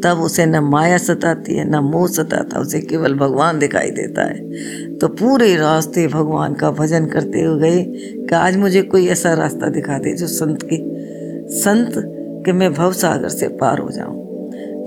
तब 0.00 0.18
उसे 0.18 0.46
न 0.46 0.58
माया 0.58 0.98
सताती 0.98 1.54
है, 1.54 1.70
न 1.70 1.76
मोह 1.76 2.06
सताता, 2.08 2.60
उसे 2.60 2.80
केवल 2.80 3.14
भगवान 3.14 3.58
दिखाई 3.58 3.90
देता 3.90 4.22
है। 4.22 4.96
तो 4.98 5.08
पूरे 5.08 5.56
रास्ते 5.56 6.06
भगवान 6.08 6.54
का 6.54 6.70
भजन 6.70 7.06
करते 7.06 7.40
हुए 7.40 7.60
गए 7.60 7.84
कि 8.16 8.34
आज 8.34 8.56
मुझे 8.56 8.82
कोई 8.82 9.06
ऐसा 9.06 9.34
रास्ता 9.34 9.68
दिखा 9.68 9.98
दे 9.98 10.12
जो 10.12 10.26
संत 10.26 10.62
की, 10.62 10.78
संत 11.60 11.92
के 12.46 12.52
मैं 12.52 12.74
भव 12.74 12.92
सागर 12.92 13.28
से 13.28 13.48
पार 13.48 13.78
हो 13.78 13.90
जाऊँ। 13.90 14.22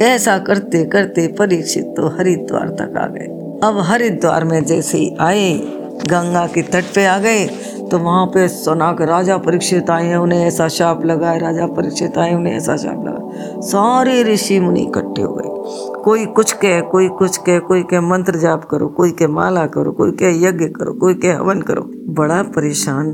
ऐसा 0.01 0.37
करते 0.37 0.85
करते 0.85 1.27
परीक्षित 1.27 1.83
तो 1.83 2.07
हरिद्वार 2.07 2.69
तक 2.69 2.97
आ 2.97 3.07
गए। 3.07 3.27
अब 3.63 3.77
हरिद्वार 3.79 4.43
में 4.43 4.63
जैसे 4.65 4.97
ही 4.97 5.15
आए 5.19 5.53
गंगा 6.03 6.45
के 6.47 6.61
तट 6.61 6.83
पे 6.95 7.05
आ 7.05 7.17
गए 7.19 7.45
तो 7.91 7.97
वहाँ 7.97 8.25
पे 8.25 8.47
सुना 8.47 8.91
के 8.91 9.05
राजा 9.05 9.37
परीक्षित 9.37 9.89
आए 9.89 10.05
हैं, 10.05 10.17
उन्हें 10.17 10.45
ऐसा 10.45 10.67
शाप 10.67 11.05
लगा 11.05 11.29
है, 11.29 11.39
राजा 11.39 11.65
परीक्षित 11.67 12.17
आए, 12.17 12.33
उन्हें 12.33 12.53
ऐसा 12.53 12.75
शाप 12.77 13.05
लगा 13.05 13.61
सारे 13.61 14.23
ऋषि 14.23 14.59
मुनि 14.59 14.81
इकट्ठे 14.81 15.21
हो 15.21 15.33
गए। 15.33 16.03
कोई 16.03 16.25
कुछ 16.25 16.51
कहे, 16.51 16.81
कोई 16.81 17.07
कुछ 17.09 17.37
कहे, 17.37 17.59
कोई 17.59 17.83
कहे 17.83 17.99
मंत्र 17.99 18.37
जाप 18.37 18.65
करो, 18.65 18.87
कोई 18.87 19.11
कहे 19.11 19.27
माला 19.27 19.65
करो, 19.67 19.91
कोई 19.91 20.11
कहे 20.11 20.31
यज्ञ 20.43 20.65
करो, 20.65 20.93
कोई 20.93 21.13
कहे 21.13 21.31
हवन 21.31 21.61
करो। 21.61 21.81
बड़ा 22.13 22.41
परेशान, 22.43 23.11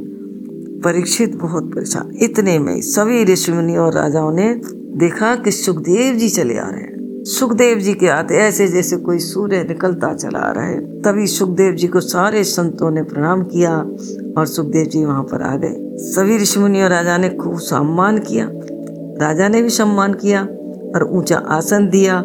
परीक्षित 0.83 1.35
बहुत 1.35 1.71
परेशान। 1.75 2.11
इतने 2.21 2.59
में 2.59 2.81
सभी 2.81 3.23
ऋषि 3.23 3.51
मुनि 3.51 3.75
और 3.77 3.93
राजाओं 3.93 4.31
ने 4.31 4.53
देखा 4.97 5.35
कि 5.35 5.51
सुखदेव 5.51 6.15
जी 6.15 6.29
चले 6.29 6.57
आ 6.57 6.69
रहे 6.69 6.81
हैं। 6.81 6.90
सुखदेव 7.23 7.77
जी 7.77 7.93
के 7.93 8.07
आते 8.07 8.35
ऐसे 8.35 8.67
जैसे 8.67 8.97
कोई 8.97 9.19
सूर्य 9.19 9.63
निकलता 9.63 10.13
चला 10.13 10.39
आ 10.39 10.51
रहा। 10.51 10.65
है 10.65 11.01
तभी 11.01 11.27
सुखदेव 11.27 11.73
जी 11.73 11.87
को 11.87 11.99
सारे 11.99 12.43
संतों 12.43 12.91
ने 12.91 13.03
प्रणाम 13.03 13.43
किया 13.43 13.77
और 14.37 14.45
सुखदेव 14.45 14.85
जी 14.85 15.05
वहाँ 15.05 15.23
पर 15.23 15.41
आ 15.41 15.55
गए। 15.55 15.75
सभी 15.97 16.37
ऋषि 16.37 16.59
मुनि 16.59 16.81
और 16.81 16.89
राजा 16.89 17.17
ने 17.17 17.29
खूब 17.29 17.59
सम्मान 17.59 18.17
किया। 18.17 18.49
राजा 19.27 19.47
ने 19.47 19.61
भी 19.61 19.69
सम्मान 19.69 20.13
किया 20.13 20.41
और 20.95 21.09
ऊँचा 21.11 21.37
आसन 21.37 21.89
दिया। 21.89 22.23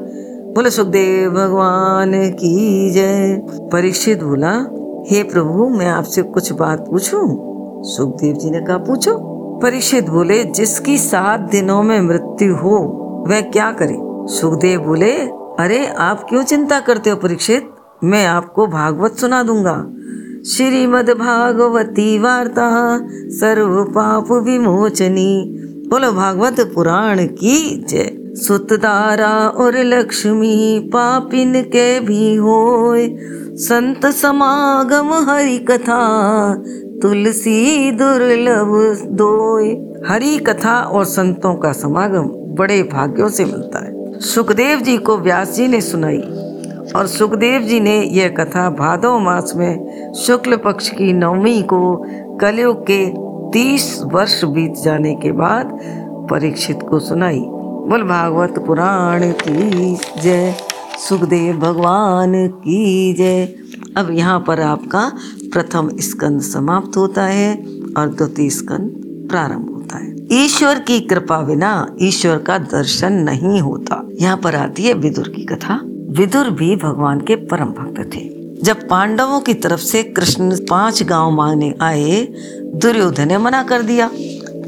बोले, 0.55 0.71
सुखदेव, 0.71 1.31
भगवान 1.31 2.31
की 2.31 2.91
जय। 2.91 3.43
परीक्षित 3.73 4.23
बोला, 4.23 4.53
हे 5.11 5.23
प्रभु, 5.23 5.69
मैं 5.69 5.87
आपसे 5.87 6.23
कुछ 6.23 6.53
बात 6.53 6.81
पूछूँ? 6.91 7.43
सुखदेव 7.85 8.35
जी 8.35 8.51
ने 8.51 8.61
कहा, 8.61 8.79
पूछो। 8.79 9.19
परीक्षित 9.63 10.09
बोले, 10.09 10.45
जिसकी 10.45 10.99
सात 10.99 11.41
दिनों 11.41 11.83
में 11.83 12.01
मृत्यु 12.01 12.57
हो, 12.57 13.03
वह 13.29 13.41
क्या 13.41 13.73
करे? 13.73 14.06
सुखदेव 14.27 14.81
बोले, 14.81 15.13
अरे, 15.65 15.87
आप 15.87 16.27
क्यों 16.29 16.43
चिंता 16.43 16.81
करते 16.81 17.11
हो 17.11 17.17
परीक्षित? 17.17 17.71
मैं 18.05 18.27
आपको 18.27 18.67
भागवत 18.67 19.13
सुना 19.13 19.43
दूँगा। 19.43 19.87
श्रीमद 20.51 21.11
भागवती 21.11 22.19
वार्ता, 22.19 23.01
सर्व 23.13 23.85
पाप 23.85 24.33
विमोचनी। 24.33 25.63
बोलो, 25.89 26.13
भागवत 26.13 26.73
पुराण 26.75 27.27
की 27.27 27.85
जय। 27.89 28.17
सुतदारा 28.37 29.49
और 29.49 29.77
लक्ष्मी 29.77 30.81
पापिन 30.93 31.63
के 31.63 32.01
भी 32.01 32.35
होए 32.35 33.17
संत 33.53 34.07
समागम 34.07 35.31
हरि 35.31 35.59
कथा 35.59 36.55
तुलसी 37.03 37.91
दुर्लभ 37.91 39.01
दोय। 39.07 39.69
हरि 40.09 40.39
कथा 40.39 40.81
और 40.81 41.05
संतों 41.05 41.55
का 41.55 41.73
समागम 41.73 42.55
बड़े 42.55 42.83
भाग्यों 42.83 43.29
से 43.29 43.45
मिलता 43.45 43.85
है। 43.85 43.96
सुखदेव 44.21 44.81
जी 44.81 44.99
को 44.99 45.17
व्यास 45.19 45.55
जी 45.55 45.69
ने 45.69 45.81
सुनाई 45.81 46.19
और 46.97 47.07
सुखदेव 47.07 47.63
जी 47.63 47.81
ने 47.81 48.03
यह 48.03 48.29
कथा 48.29 48.71
भादो 48.71 49.19
मास 49.19 49.53
में 49.57 50.13
शुक्ल 50.15 50.57
पक्ष 50.57 50.89
की 50.89 51.13
नवमी 51.13 51.63
को 51.63 52.05
कलयुग 52.37 52.87
के 52.91 53.07
तीस 53.53 54.03
वर्ष 54.03 54.45
बीत 54.45 54.75
जाने 54.85 55.15
के 55.15 55.33
बाद 55.33 55.79
परीक्षित 56.31 56.79
को 56.91 56.99
सुनाई। 56.99 57.39
बोल, 57.39 58.03
भागवत 58.03 58.65
पुराण 58.67 59.33
की 59.33 59.95
जय, 60.23 60.55
सुखदेव 61.09 61.57
भगवान 61.57 62.49
की 62.49 63.15
जय। 63.15 63.47
अब 63.97 64.09
यहाँ 64.11 64.45
पर 64.47 64.61
आपका 64.61 65.13
प्रथम 65.53 65.91
स्कंद 65.99 66.41
समाप्त 66.41 66.97
होता 66.97 67.23
है 67.23 67.55
और 67.99 68.09
द्वितीय 68.09 68.51
स्कंद 68.51 69.03
प्रारंभ 69.31 69.71
होता 69.75 69.99
है। 69.99 70.17
ईश्वर 70.33 70.79
की 70.79 71.01
कृपा 71.01 71.41
बिना 71.41 71.97
ईश्वर 72.03 72.39
का 72.39 72.59
दर्शन 72.59 73.13
नहीं 73.13 73.61
होता। 73.61 74.06
यहाँ 74.21 74.37
पर 74.37 74.55
आती 74.55 74.83
है 74.83 74.93
विदुर 74.93 75.29
की 75.29 75.45
कथा। 75.45 75.81
विदुर 75.85 76.51
भी 76.51 76.77
भगवान 76.77 77.21
के 77.21 77.37
परम 77.37 77.65
भक्त 77.65 78.11
थे। 78.17 78.37
जब 78.63 78.89
पांडवों 78.89 79.41
की 79.41 79.55
तरफ़ 79.55 79.81
से 79.81 80.03
कृष्ण 80.03 80.57
पाँच 80.71 81.03
गाँव 81.03 81.31
मांगने 81.31 81.75
आए, 81.81 82.29
दुर्योधन 82.75 83.29
ने 83.29 83.39
मना 83.39 83.63
कर 83.63 83.83
दिया। 83.83 84.09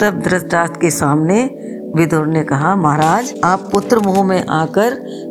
तब 0.00 0.22
धृतराष्ट्र 0.24 0.78
के 0.80 0.90
सामने 0.90 1.42
विदुर 1.96 2.26
ने 2.26 2.44
कहा, 2.44 2.76
महाराज, 2.76 3.34
आप 3.44 3.68
पुत्र 3.72 3.98
मोह 3.98 4.24
में 4.24 4.46
आकर 4.46 4.90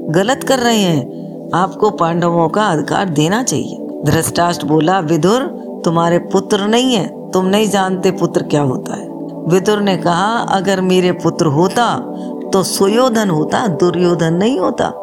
गलत 0.10 0.46
कर 0.48 0.60
रहे 0.60 0.80
हैं। 0.80 1.18
आपको 1.54 1.90
पांडवों 1.90 2.50
का 2.50 2.66
अधिकार 2.66 3.10
देना 3.10 3.44
चाहिए। 3.44 4.02
धृतराष्ट्र 4.06 4.66
बोला, 4.66 5.00
विदुर, 5.00 5.42
तुम्हारे 5.86 6.18
पुत्र 6.20 6.68
नहीं 6.68 6.96
है। 6.96 7.32
तुम 7.32 7.46
नहीं 7.46 7.70
जानते 7.70 8.12
पुत्र 8.12 8.44
क्या 8.44 8.62
होता 8.62 8.96
है। 8.96 9.08
विदुर 9.48 9.82
ने 9.82 9.98
कहा, 9.98 10.38
अगर 10.38 10.82
मेरे 10.82 11.12
पुत्र 11.12 11.46
होता 11.46 12.14
तो 12.54 12.64
सुयोधन 12.64 13.30
होता, 13.30 13.66
दुर्योधन 13.68 14.34
नहीं 14.34 14.60
होता। 14.60 14.94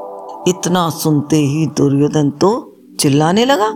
इतना 0.49 0.89
सुनते 0.91 1.37
ही 1.37 1.67
दुर्योधन 1.77 2.31
तो 2.31 2.51
चिल्लाने 3.01 3.45
लगा। 3.45 3.69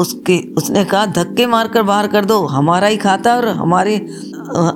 उसके, 0.00 0.38
उसने 0.58 0.84
कहा, 0.84 1.06
धक्के 1.06 1.46
मारकर 1.46 1.82
बाहर 1.82 2.06
कर 2.06 2.24
दो, 2.24 2.38
हमारा 2.46 2.86
ही 2.86 2.96
खाता 2.96 3.36
और 3.36 3.48
हमारे 3.48 3.96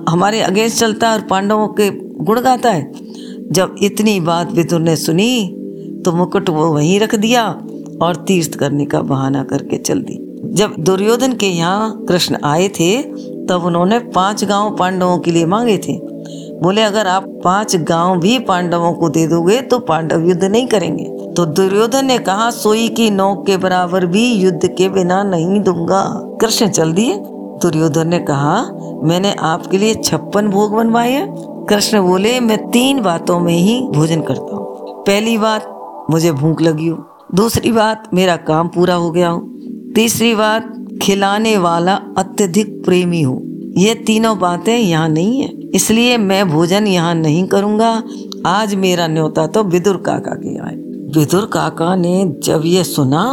हमारे 0.09 0.41
अगेंस्ट 0.41 0.79
चलता 0.79 1.13
और 1.13 1.21
पांडवों 1.21 1.69
के 1.69 1.91
गुण 2.25 2.41
गाता 2.41 2.71
है। 2.71 2.93
जब 3.53 3.75
इतनी 3.83 4.19
बात 4.21 4.53
विदुर 4.53 4.81
ने 4.81 4.97
सुनी 4.97 5.57
तो 6.05 6.13
मुकुट 6.13 6.49
वो 6.49 6.67
वहीं 6.67 6.99
रख 7.01 7.15
दिया 7.15 7.45
और 8.03 8.25
तीर्थ 8.29 8.55
करने 8.55 8.85
का 8.85 9.01
बहाना 9.03 9.43
करके 9.45 9.77
चल 9.79 10.01
दी। 10.01 10.19
जब 10.55 10.75
दुर्योधन 10.79 11.33
के 11.33 11.47
यहाँ 11.47 12.05
कृष्ण 12.09 12.39
आए 12.45 12.69
थे, 12.69 13.03
तब 13.47 13.63
उन्होंने 13.65 13.99
पाँच 14.15 14.45
गाँव 14.45 14.77
पांडवों 14.77 15.19
के 15.19 15.31
लिए 15.31 15.47
मांगे 15.47 15.79
थे। 15.79 15.97
बोले, 16.63 16.83
अगर 16.83 17.07
आप 17.07 17.41
पाँच 17.45 17.77
गाँव 17.77 18.19
भी 18.19 18.39
पांडवों 18.39 18.93
को 18.93 19.09
दे 19.09 19.27
दोगे 19.27 19.61
तो 19.61 19.79
पांडव 19.79 20.29
युद्ध 20.29 20.45
नहीं 20.45 20.67
करेंगे। 20.67 21.05
तो 21.35 21.45
दुर्योधन 21.47 22.07
ने 22.07 22.19
कहा, 22.19 22.51
सोई 22.51 22.89
की 22.89 23.11
नोक 23.11 23.47
के 23.47 23.57
बराबर 23.57 24.07
भी 24.07 24.33
युद्ध 24.33 24.67
के 24.67 24.89
बिना 24.89 25.23
नहीं 25.23 25.61
दूँगा। 25.61 26.03
कृष्ण, 26.41 26.69
चल 26.69 26.93
दिए। 26.93 27.23
दुर्योधन 27.63 28.09
ने 28.09 28.19
कहा, 28.19 28.63
मैंने 29.03 29.33
आपके 29.33 29.79
लिए 29.79 29.95
छप्पन 29.95 30.49
भोग 30.49 30.73
बनवाए 30.73 31.35
कृष्ण 31.69 32.03
बोले, 32.03 32.41
मैं 32.41 32.71
तीन 32.71 33.01
बातों 33.01 33.41
में 33.41 33.59
ही 33.59 33.89
भोजन 33.95 34.21
करता 34.21 34.57
हूँ। 34.57 34.65
पहली 35.05 35.39
बात, 35.39 35.79
मुझे 36.11 36.33
भूख 36.33 36.63
लगी 36.63 36.89
हो। 36.89 36.99
दूसरी 37.35 37.73
बात, 37.73 38.11
मेरा 38.15 38.37
काम 38.37 38.69
पूरा 38.69 38.95
हो 38.95 39.11
गया 39.11 39.29
हो। 39.29 39.39
तीसरी 39.95 40.35
बात, 40.35 40.73
खिलाने 41.03 41.59
वाला 41.59 41.95
अत्यधिक 42.19 42.85
प्रेमी 42.85 43.23
हो। 43.23 43.43
ये 43.77 43.95
तीनों 44.07 44.39
बातें 44.39 44.77
यहाँ 44.77 45.09
नहीं 45.09 45.41
है। 45.41 45.49
इसलिए 45.71 46.17
मैं 46.19 46.49
भोजन 46.49 46.87
यहाँ 46.87 47.15
नहीं 47.15 47.47
करूँगा। 47.49 48.03
आज 48.47 48.75
मेरा 48.75 49.07
न्योता 49.07 49.47
तो 49.47 49.63
विदुर 49.65 49.97
काका 50.07 50.35
के 50.35 50.59
आए 50.61 50.75
विदुर 51.17 51.47
काका 51.47 51.95
ने 51.97 52.25
जब 52.45 52.63
ये 52.65 52.85
सुना 52.85 53.25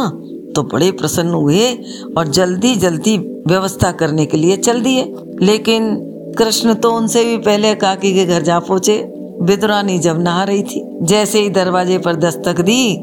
तो 0.54 0.62
बड़े 0.62 0.90
प्रसन्न 0.92 1.34
हुए 1.34 1.70
और 2.18 2.28
जल्दी 2.28 2.74
जल्दी 2.76 3.16
व्यवस्था 3.46 3.92
करने 3.92 4.26
के 4.26 4.36
लिए 4.36 4.56
चल 4.56 4.80
दिए। 4.80 5.04
लेकिन 5.40 5.94
कृष्ण 6.38 6.74
तो 6.74 6.90
उनसे 6.90 7.24
भी 7.24 7.36
पहले 7.38 7.74
काकी 7.74 8.12
के 8.14 8.24
घर 8.24 8.42
जा 8.42 8.58
पहुँचे। 8.60 8.98
विदुरानी 9.42 9.98
जब 9.98 10.20
नहा 10.22 10.42
रही 10.44 10.62
थी, 10.62 10.82
जैसे 11.02 11.40
ही 11.40 11.48
दरवाजे 11.50 11.98
पर 11.98 12.16
दस्तक 12.16 12.60
दी, 12.60 12.96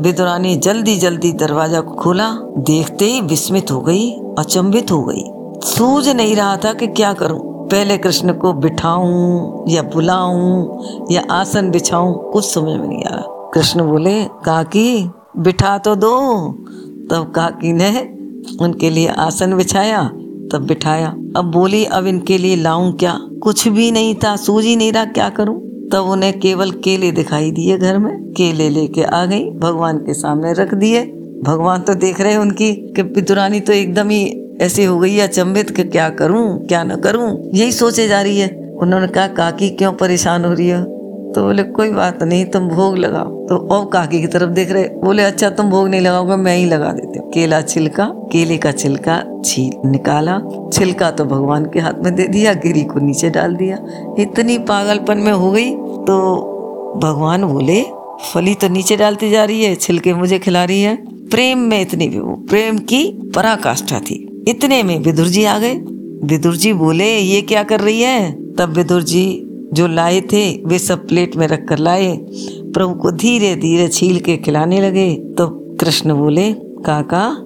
विदुरानी 0.00 0.56
जल्दी 0.56 0.96
जल्दी 0.96 1.32
दरवाज़ा 1.32 1.80
खोला। 1.80 2.30
देखते 2.58 3.04
ही 3.04 3.20
विस्मित 3.20 3.70
हो 3.70 3.80
गई, 3.80 4.10
अचंभित 4.38 4.92
हो 4.92 5.02
गई। 5.02 5.22
सूझ 5.64 6.08
नहीं 6.08 6.36
रहा 6.36 6.56
था 6.56 6.72
कि 6.72 6.86
क्या 6.86 7.12
करूँ। 7.12 7.68
पहले 7.68 7.98
कृष्ण 7.98 8.32
को 8.32 8.52
बिठाऊं 8.52 9.64
या 9.68 9.82
बुलाऊं 9.82 10.78
या 11.10 11.22
आसन 11.30 11.70
बिछाऊं, 11.70 12.14
कुछ 12.14 12.44
समझ 12.44 12.64
में 12.64 12.88
नहीं 12.88 13.04
आ 13.04 13.14
रहा। 13.14 13.50
कृष्ण 13.54 13.82
बोले, 13.82 14.24
काकी, 14.24 15.10
बिठा 15.36 15.78
तो 15.78 15.94
दो। 15.94 16.48
तब 17.10 17.32
काकी 17.36 17.72
ने 17.72 18.14
उनके 18.60 18.90
लिए 18.90 19.08
आसन 19.08 19.56
बिछाया, 19.56 20.02
तब 20.52 20.64
बिठाया। 20.68 21.08
अब 21.36 21.44
बोली, 21.44 21.84
अब 21.84 22.06
इनके 22.06 22.38
लिए 22.38 22.56
लाऊं 22.56 22.92
क्या? 22.92 23.20
कुछ 23.42 23.68
भी 23.68 23.90
नहीं 23.90 24.14
था, 24.14 24.36
सूझ 24.36 24.64
ही 24.64 24.76
नहीं 24.76 24.92
रहा, 24.92 25.04
क्या 25.04 25.28
करूँ? 25.28 25.88
तब 25.92 26.00
उन्हें 26.00 26.40
केवल 26.40 26.70
केले 26.70 27.12
दिखाई 27.12 27.50
दिए 27.50 27.78
घर 27.78 27.98
में। 27.98 28.32
केले 28.32 28.68
लेके 28.70 29.02
आ 29.02 29.24
गई, 29.24 29.50
भगवान 29.50 29.98
के 29.98 30.14
सामने 30.14 30.52
रख 30.52 30.74
दिए। 30.74 31.04
भगवान 31.44 31.80
तो 31.80 31.94
देख 31.94 32.20
रहे 32.20 32.36
उनकी 32.36 32.74
कि 32.74 33.02
पितुरानी 33.02 33.60
तो 33.60 33.72
एकदम 33.72 34.08
ही 34.08 34.40
ऐसी 34.60 34.84
हो 34.84 34.98
गई, 34.98 35.18
अचंभित 35.18 35.70
कि 35.70 35.84
क्या 35.84 36.08
करूँ, 36.08 36.66
क्या 36.66 36.84
न 36.84 36.96
करूँ? 36.96 37.50
यही 37.54 37.72
सोचे 37.72 38.08
जा 38.08 38.22
रही 38.22 38.38
है। 38.38 38.74
उन्होंने 38.82 39.06
कहा, 39.06 39.26
काकी, 39.26 39.70
क्यों 39.70 39.92
परेशान 39.92 40.44
हो 40.44 40.52
रही 40.52 40.68
है? 40.68 40.82
तो 41.32 41.42
बोले, 41.42 41.62
कोई 41.62 41.90
बात 41.90 42.22
नहीं, 42.22 42.44
तुम 42.44 42.68
भोग 42.68 42.98
लगाओ। 42.98 43.46
तो 43.46 43.56
और 43.56 43.86
काकी 43.86 44.20
की 44.20 44.26
तरफ़ 44.26 44.50
देख 44.50 44.70
रहे, 44.70 44.84
बोले 44.84 45.22
अच्छा 45.22 45.50
तुम 45.50 45.70
भोग 45.70 45.88
नहीं 45.88 46.00
लगाओगे, 46.00 46.36
मैं 46.36 46.56
ही 46.56 46.64
लगा 46.64 46.92
देती 46.92 47.18
हूँ। 47.18 47.30
केला 47.30 47.60
छिलका, 47.60 48.04
केले 48.32 48.56
का 48.56 48.72
छिलका, 48.72 49.22
छील 49.44 49.90
निकाला। 49.90 50.38
छिलका 50.72 51.10
तो 51.10 51.24
भगवान 51.24 51.64
के 51.64 51.80
हाथ 51.80 52.02
में 52.04 52.14
दे 52.14 52.26
दिया, 52.28 52.52
गिरी 52.54 52.82
को 52.82 53.00
नीचे 53.00 53.30
डाल 53.30 53.56
दिया। 53.56 53.78
इतनी 54.18 54.58
पागलपन 54.58 55.18
में 55.18 55.32
हो 55.32 55.50
गई 55.50 55.70
तो 55.74 57.00
भगवान 57.02 57.44
बोले, 57.44 57.82
फली 58.32 58.54
तो 58.54 58.68
नीचे 58.68 58.96
डालती 58.96 59.30
जा 59.30 59.44
रही 59.44 59.64
है, 59.64 59.74
छिलके 59.74 60.14
मुझे 60.14 60.38
खिला 60.38 60.64
रही 60.64 60.82
है। 60.82 60.96
प्रेम 61.28 61.58
में 61.58 61.80
इतनी 61.80 62.08
भी 62.08 62.18
वो 62.18 62.34
प्रेम 62.48 62.78
की 62.78 63.32
पराकाष्ठा 63.34 63.98
थी। 64.00 64.23
इतने 64.48 64.82
में 64.82 64.98
विदुर 64.98 65.26
जी 65.26 65.44
आ 65.44 65.58
गए। 65.58 65.74
विदुर 66.24 66.56
जी 66.56 66.72
बोले, 66.72 67.18
ये 67.18 67.42
क्या 67.42 67.62
कर 67.62 67.80
रही 67.80 68.00
है? 68.00 68.32
तब 68.54 68.68
विदुर 68.68 69.02
जी 69.02 69.42
जो 69.72 69.86
लाए 69.86 70.20
थे, 70.20 70.62
वे 70.66 70.78
सब 70.78 71.08
प्लेट 71.08 71.36
में 71.36 71.48
रख 71.48 71.68
कर 71.68 71.78
लाए। 71.78 72.16
प्रभु 72.74 72.94
को 72.94 73.10
धीरे 73.10 73.56
धीरे 73.56 73.88
छील 73.88 74.20
के 74.20 74.36
खिलाने 74.36 74.80
लगे। 74.80 75.14
तो 75.14 75.46
कृष्ण 75.80 76.14
बोले, 76.14 76.52
काका, 76.52 77.36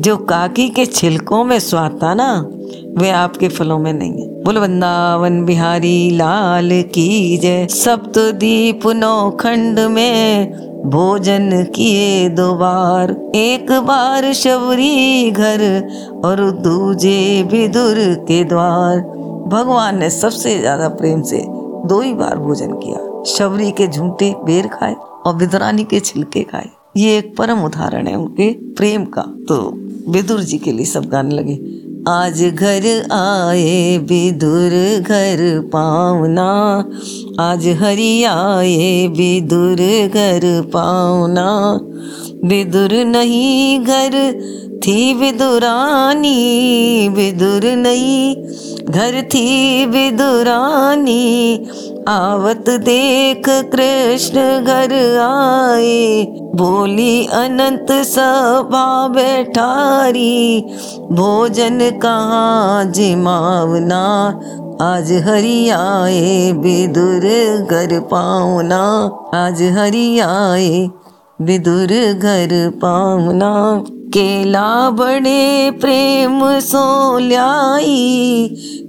जो 0.00 0.16
काकी 0.16 0.68
के 0.68 0.86
छिलकों 0.86 1.44
में 1.44 1.58
स्वाद 1.58 2.00
था 2.02 2.14
ना, 2.14 2.50
वे 2.98 3.10
आपके 3.10 3.48
फलों 3.48 3.78
में 3.78 3.92
नहीं 3.92 4.12
है। 4.12 4.44
बोल, 4.44 4.58
वृंदावन 4.58 5.44
बिहारी, 5.44 6.10
लाल 6.10 6.70
की 6.82 7.36
जय। 7.36 7.66
सप्तदीप 7.66 8.86
नौ 8.86 9.30
खंड 9.30 9.78
में 9.80 10.52
भोजन 10.84 11.50
किए 11.74 12.28
दो 12.28 12.52
बार। 12.54 13.10
एक 13.36 13.70
बार 13.82 14.32
शबरी 14.32 15.30
घर 15.30 15.60
और 16.24 16.40
दूजे 16.60 17.42
विदुर 17.42 17.96
के 18.28 18.42
द्वार। 18.44 19.00
भगवान 19.48 19.98
ने 19.98 20.08
सबसे 20.10 20.58
ज़्यादा 20.58 20.88
प्रेम 20.88 21.22
से 21.22 21.44
दो 21.88 22.00
ही 22.00 22.12
बार 22.14 22.38
भोजन 22.38 22.72
किया। 22.74 23.22
शबरी 23.26 23.70
के 23.70 23.86
झूठे 23.86 24.34
बेर 24.44 24.66
खाए 24.68 24.94
और 25.26 25.36
विदरानी 25.36 25.84
के 25.84 26.00
छिलके 26.00 26.42
खाए। 26.42 26.68
ये 26.96 27.16
एक 27.18 27.36
परम 27.36 27.64
उदाहरण 27.64 28.06
है 28.06 28.14
उनके 28.14 28.50
प्रेम 28.76 29.04
का। 29.04 29.22
तो 29.48 29.60
विदुर 30.08 30.40
जी 30.40 30.58
के 30.58 30.72
लिए 30.72 30.86
सब 30.86 31.04
गाने 31.04 31.34
लगे। 31.34 31.54
आज 32.08 32.42
घर 32.42 33.08
आए 33.12 33.98
विदुर 33.98 35.00
घर 35.00 35.60
पावना। 35.66 36.78
आज 37.40 37.68
हरि 37.68 38.24
आए 38.24 39.06
विदुर 39.06 39.76
घर 40.14 40.62
पावना। 40.66 41.80
विदुर 42.44 43.04
नहीं 43.04 43.80
घर 43.80 44.40
थी 44.86 45.14
विदुरानी, 45.14 46.34
विदुर 47.08 47.76
नहीं 47.76 48.36
घर 48.84 49.22
थी 49.22 49.86
विदुरानी। 49.86 51.56
आवत 52.08 52.64
देख 52.68 53.42
कृष्ण 53.48 54.64
घर 54.64 55.18
आए। 55.18 56.26
बोली, 56.54 57.26
अनंत 57.26 57.86
सभा 57.92 59.08
बैठारी। 59.08 60.60
भोजन 61.10 61.78
कहाँ 61.80 62.84
जिमावना? 62.84 64.40
आज 64.80 65.12
हरि 65.12 65.68
आए 65.68 66.52
विदुर 66.52 67.58
घर 67.70 68.00
पावना। 68.00 69.10
आज 69.34 69.62
हरि 69.62 70.18
आए 70.18 70.90
विदुर 71.40 72.12
घर 72.12 72.70
पावना। 72.74 73.84
केला 73.88 74.90
बड़े 74.90 75.70
प्रेम 75.70 76.60
सो 76.60 77.18
ल्याई। 77.18 78.48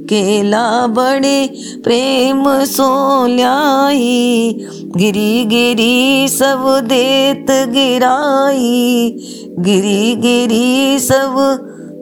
केला 0.10 0.66
बड़े 0.88 1.38
प्रेम 1.84 2.44
सो 2.66 2.92
ल्याई 3.28 4.66
गिरी 4.98 5.44
गिरी 5.46 6.28
सब 6.30 6.66
देत 6.88 7.52
गिराई 7.74 9.16
गिरी 9.60 10.16
गिरी 10.22 11.00
सब 11.00 11.36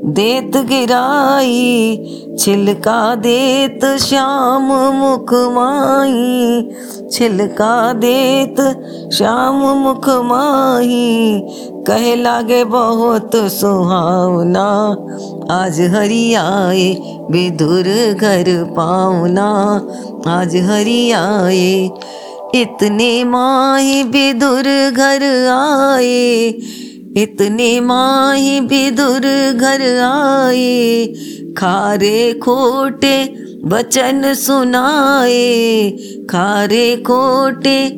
देत 0.06 0.56
गिराई, 0.58 2.36
छिलका 2.40 3.16
देत 3.16 3.86
श्याम 3.98 4.72
मुख 4.94 5.34
माही 5.34 7.10
छिलका 7.12 7.94
देत 7.94 8.62
श्याम 9.14 9.60
मुख 9.78 10.10
माही 10.26 11.42
कहे 11.88 12.16
लागे 12.16 12.64
बहुत 12.64 13.36
सुहावना, 13.52 14.66
आज 15.54 15.82
हरि 15.96 16.34
आए 16.34 16.90
विदुर 17.32 17.94
घर 18.14 18.54
पावना, 18.72 19.50
आज 20.28 20.56
हरि 20.56 21.12
आए 21.12 21.90
इतने 22.56 23.24
माही 23.24 24.04
विदुर 24.04 24.64
घर 24.92 25.24
आए 25.50 26.52
इतने 27.18 27.80
माही 27.80 28.60
विदुर 28.60 29.26
घर 29.54 29.82
आए, 30.00 31.06
खारे 31.58 32.34
खोटे 32.34 33.16
बचन 33.66 34.34
सुनाए, 34.34 35.92
खारे 36.30 36.96
खोटे 36.98 37.90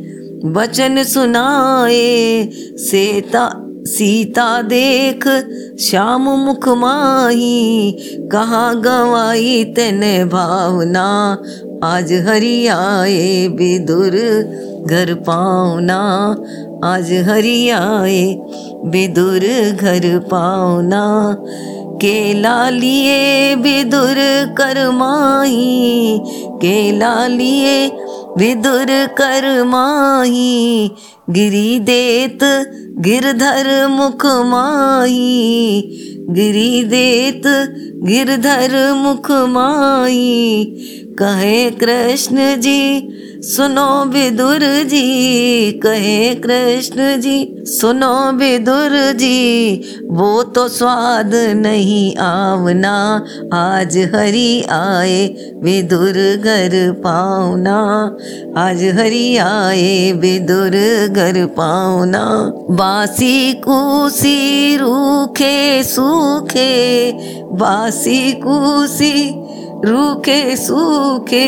बचन 0.45 1.03
सुनाए, 1.03 2.49
सीता 2.77 3.59
सीता 3.85 4.61
देख 4.61 5.27
श्याम 5.79 6.21
मुख 6.21 6.67
माही, 6.67 7.91
कहाँ 8.31 8.81
गवाई 8.81 9.63
तेन 9.63 10.29
भावना, 10.29 11.37
आज 11.83 12.13
हरि 12.13 12.67
आए 12.67 13.47
विदुर 13.47 14.15
घर 14.87 15.13
पावना। 15.13 15.99
आज 16.83 17.11
हरि 17.13 17.69
आए 17.69 18.35
विदुर 18.85 19.71
घर 19.79 20.19
पावना। 20.19 21.35
केला 22.01 22.69
लिए 22.69 23.55
विदुर 23.55 24.15
कर 24.57 24.89
केला 26.61 27.27
लिए 27.27 27.87
विदुर 28.37 29.05
कर 29.17 29.63
माही 29.63 30.89
गिरी 31.29 31.79
देत 31.79 32.43
गिरधर 32.99 33.87
मुख 33.87 34.25
माही 34.25 35.81
गिरी 36.29 36.83
देत 36.83 37.47
गिरधर 38.03 38.93
मुख 38.95 39.31
माही 39.31 40.63
कहे 41.19 41.71
कृष्ण 41.71 42.35
जी, 42.61 43.09
सुनो 43.41 44.05
विदुर 44.05 44.59
जी। 44.83 45.71
कहे 45.71 46.35
कृष्ण 46.35 47.21
जी, 47.21 47.55
सुनो 47.59 48.31
विदुर 48.31 49.11
जी। 49.13 49.81
वो 50.11 50.43
तो 50.43 50.67
स्वाद 50.67 51.31
नहीं 51.35 52.15
आवना, 52.15 53.25
आज 53.53 53.97
हरि 54.15 54.63
आए 54.69 55.27
विदुर 55.63 56.41
घर 56.43 56.91
पावना। 56.97 57.77
आज 58.57 58.83
हरि 58.83 59.37
आए 59.37 60.11
विदुर 60.11 60.77
घर 61.13 61.45
पावना। 61.45 62.25
बासी 62.71 63.53
कूसी 63.53 64.77
रूखे 64.77 65.83
सूखे, 65.83 67.11
बासी 67.53 68.31
कूसी 68.31 69.42
रूखे 69.85 70.55
सूखे, 70.55 71.47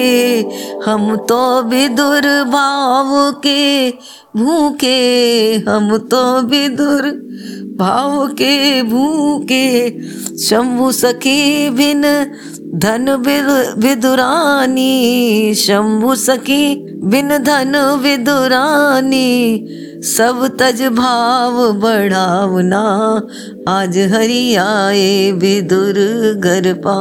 हम 0.85 1.15
तो 1.17 1.61
विदुर 1.61 2.21
भाव 2.43 3.31
के 3.31 3.89
भूखे, 4.37 4.97
हम 5.69 5.97
तो 5.97 6.41
विदुर 6.41 7.01
भाव 7.77 8.27
के 8.27 8.81
भूखे। 8.83 9.67
शंभु 10.37 10.91
सखी 10.91 11.69
बिन 11.69 12.03
धन 12.75 13.09
विदुरानी, 13.79 15.53
शंभु 15.55 16.15
सखी 16.15 16.75
बिन 17.03 17.37
धन 17.37 17.75
विदुरानी, 18.03 19.67
सब 20.03 20.57
तज 20.59 20.81
भाव 20.81 21.73
बढ़ावना, 21.73 22.83
आज 23.67 23.97
हरि 23.97 24.55
आए 24.55 25.31
विदुर 25.31 25.93
घर 26.39 26.73
पा। 26.87 26.97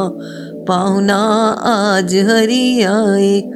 पाहुना 0.69 1.17
आज 1.65 2.15
हरि 2.15 2.83
आए, 2.83 3.51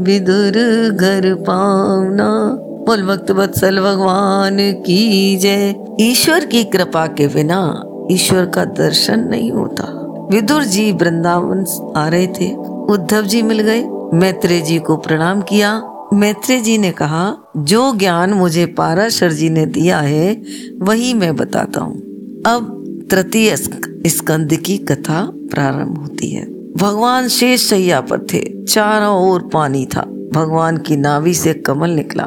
विदुर 0.00 0.90
घर 0.90 1.34
पावना। 1.34 2.56
बोल, 2.86 3.02
भक्त 3.02 3.30
वत्सल 3.30 3.80
भगवान 3.80 4.56
की 4.60 5.36
जय। 5.36 5.74
ईश्वर 6.00 6.44
की 6.44 6.64
कृपा 6.64 7.06
के 7.06 7.26
बिना 7.26 7.84
ईश्वर 8.10 8.46
का 8.46 8.64
दर्शन 8.64 9.20
नहीं 9.20 9.52
होता। 9.52 9.84
विदुर 10.32 10.64
जी 10.64 10.92
वृंदावन 10.92 11.92
आ 11.96 12.08
रहे 12.08 12.26
थे। 12.26 12.54
उद्धव 12.92 13.22
जी 13.22 13.42
मिल 13.42 13.60
गए। 13.60 13.84
मैत्रेय 14.14 14.60
जी 14.60 14.78
को 14.78 14.96
प्रणाम 14.96 15.40
किया। 15.40 15.82
मैत्रेय 16.12 16.60
जी 16.60 16.78
ने 16.78 16.90
कहा, 16.90 17.34
जो 17.56 17.92
ज्ञान 17.96 18.32
मुझे 18.32 18.66
पाराशर 18.66 19.32
जी 19.32 19.50
ने 19.50 19.66
दिया 19.66 19.98
है, 19.98 20.42
वही 20.78 21.14
मैं 21.14 21.36
बताता 21.36 21.80
हूँ। 21.80 21.96
अब 22.46 22.79
तृतीय 23.10 23.56
स्कंद 24.06 24.56
की 24.56 24.78
कथा 24.78 25.32
प्रारंभ 25.34 25.98
होती 25.98 26.30
है। 26.30 26.44
भगवान 26.74 27.28
शेष 27.28 27.62
सैया 27.62 28.00
पर 28.00 28.18
थे, 28.18 28.64
चारों 28.64 29.30
ओर 29.30 29.50
पानी 29.52 29.86
था। 29.86 30.02
भगवान 30.32 30.76
की 30.76 30.96
नावी 30.96 31.34
से 31.34 31.54
कमल 31.54 31.90
निकला। 31.90 32.26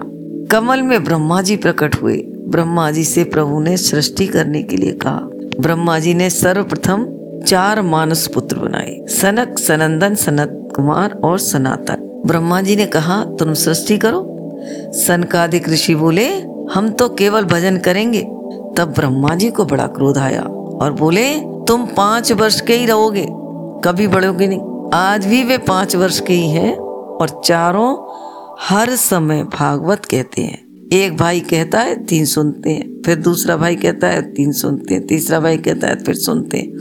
कमल 0.51 0.81
में 0.81 1.03
ब्रह्मा 1.03 1.41
जी 1.41 1.55
प्रकट 1.55 2.01
हुए। 2.01 2.17
ब्रह्मा 2.47 2.91
जी 2.91 3.03
से 3.03 3.23
प्रभु 3.23 3.59
ने 3.59 3.77
सृष्टि 3.77 4.27
करने 4.27 4.63
के 4.63 4.77
लिए 4.77 4.91
कहा। 4.91 5.19
ब्रह्मा 5.59 5.99
जी 5.99 6.13
ने 6.13 6.29
सर्वप्रथम 6.29 7.07
चार 7.47 7.81
मानस 7.81 8.27
पुत्र 8.27 8.59
बनाए, 8.59 9.05
सनक, 9.09 9.59
सनंदन, 9.59 10.15
सनत 10.15 10.69
कुमार 10.75 11.11
और 11.11 11.39
सनातन। 11.39 12.23
ब्रह्मा 12.25 12.61
जी 12.61 12.75
ने 12.75 12.85
कहा, 12.85 13.25
तुम 13.25 13.53
सृष्टि 13.53 13.97
करो? 13.97 14.29
सनकादिक 14.91 15.69
ऋषि 15.69 15.95
बोले, 15.95 16.27
हम 16.73 16.89
तो 16.89 17.09
केवल 17.09 17.41
भजन 17.41 17.77
करेंगे। 17.77 18.21
तब 18.77 18.93
ब्रह्मा 18.95 19.35
जी 19.35 19.51
को 19.51 19.65
बड़ा 19.65 19.87
क्रोध 19.87 20.17
आया। 20.17 20.49
और 20.81 20.93
बोले, 20.93 21.39
तुम 21.39 21.85
पाँच 21.85 22.31
वर्ष 22.31 22.61
के 22.61 22.73
ही 22.73 22.85
रहोगे, 22.85 23.27
कभी 23.85 24.07
बढ़ोगे 24.07 24.47
नहीं। 24.47 24.59
आज 24.93 25.25
भी 25.25 25.43
वे 25.43 25.57
पाँच 25.57 25.95
वर्ष 25.95 26.19
के 26.19 26.33
ही 26.33 26.49
हैं 26.49 26.77
और 26.77 27.41
चारों 27.45 28.13
हर 28.61 28.95
समय 28.95 29.43
भागवत 29.43 30.05
कहते 30.05 30.41
हैं। 30.41 30.89
एक 30.93 31.17
भाई 31.17 31.39
कहता 31.39 31.79
है, 31.79 32.05
तीन 32.05 32.25
सुनते 32.25 32.69
हैं। 32.69 33.01
फिर 33.05 33.15
दूसरा 33.15 33.57
भाई 33.57 33.75
कहता 33.75 34.07
है, 34.07 34.21
तीन 34.33 34.51
सुनते 34.51 34.93
हैं। 34.93 35.07
तीसरा 35.07 35.39
भाई 35.39 35.57
कहता 35.57 35.87
है, 35.87 36.03
फिर 36.03 36.15
सुनते 36.15 36.57
हैं। 36.57 36.73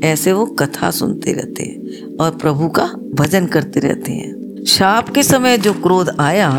ऐसे 0.00 0.32
वो 0.32 0.46
कथा 0.46 0.90
सुनते 0.90 1.32
रहते 1.32 1.62
हैं 1.62 2.16
और 2.16 2.30
प्रभु 2.30 2.68
का 2.68 2.90
भजन 3.14 3.46
करते 3.46 3.80
रहते 3.80 4.12
हैं। 4.12 4.64
शाप 4.64 5.08
के 5.08 5.22
समय 5.22 5.58
जो 5.58 5.72
क्रोध 5.72 6.16
आया, 6.20 6.58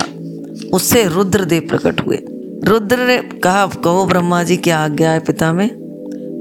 उससे 0.74 1.08
रुद्रदेव 1.08 1.68
प्रकट 1.70 2.08
हुए। 2.08 2.20
रुद्र 2.64 2.98
ने 2.98 3.18
कहा, 3.18 3.68
कहो 3.68 4.06
ब्रह्मा 4.06 4.44
जी, 4.44 4.58
क्या 4.58 4.80
आज्ञा 4.80 5.12
है 5.12 5.20
पिता 5.20 5.54
में? 5.54 5.79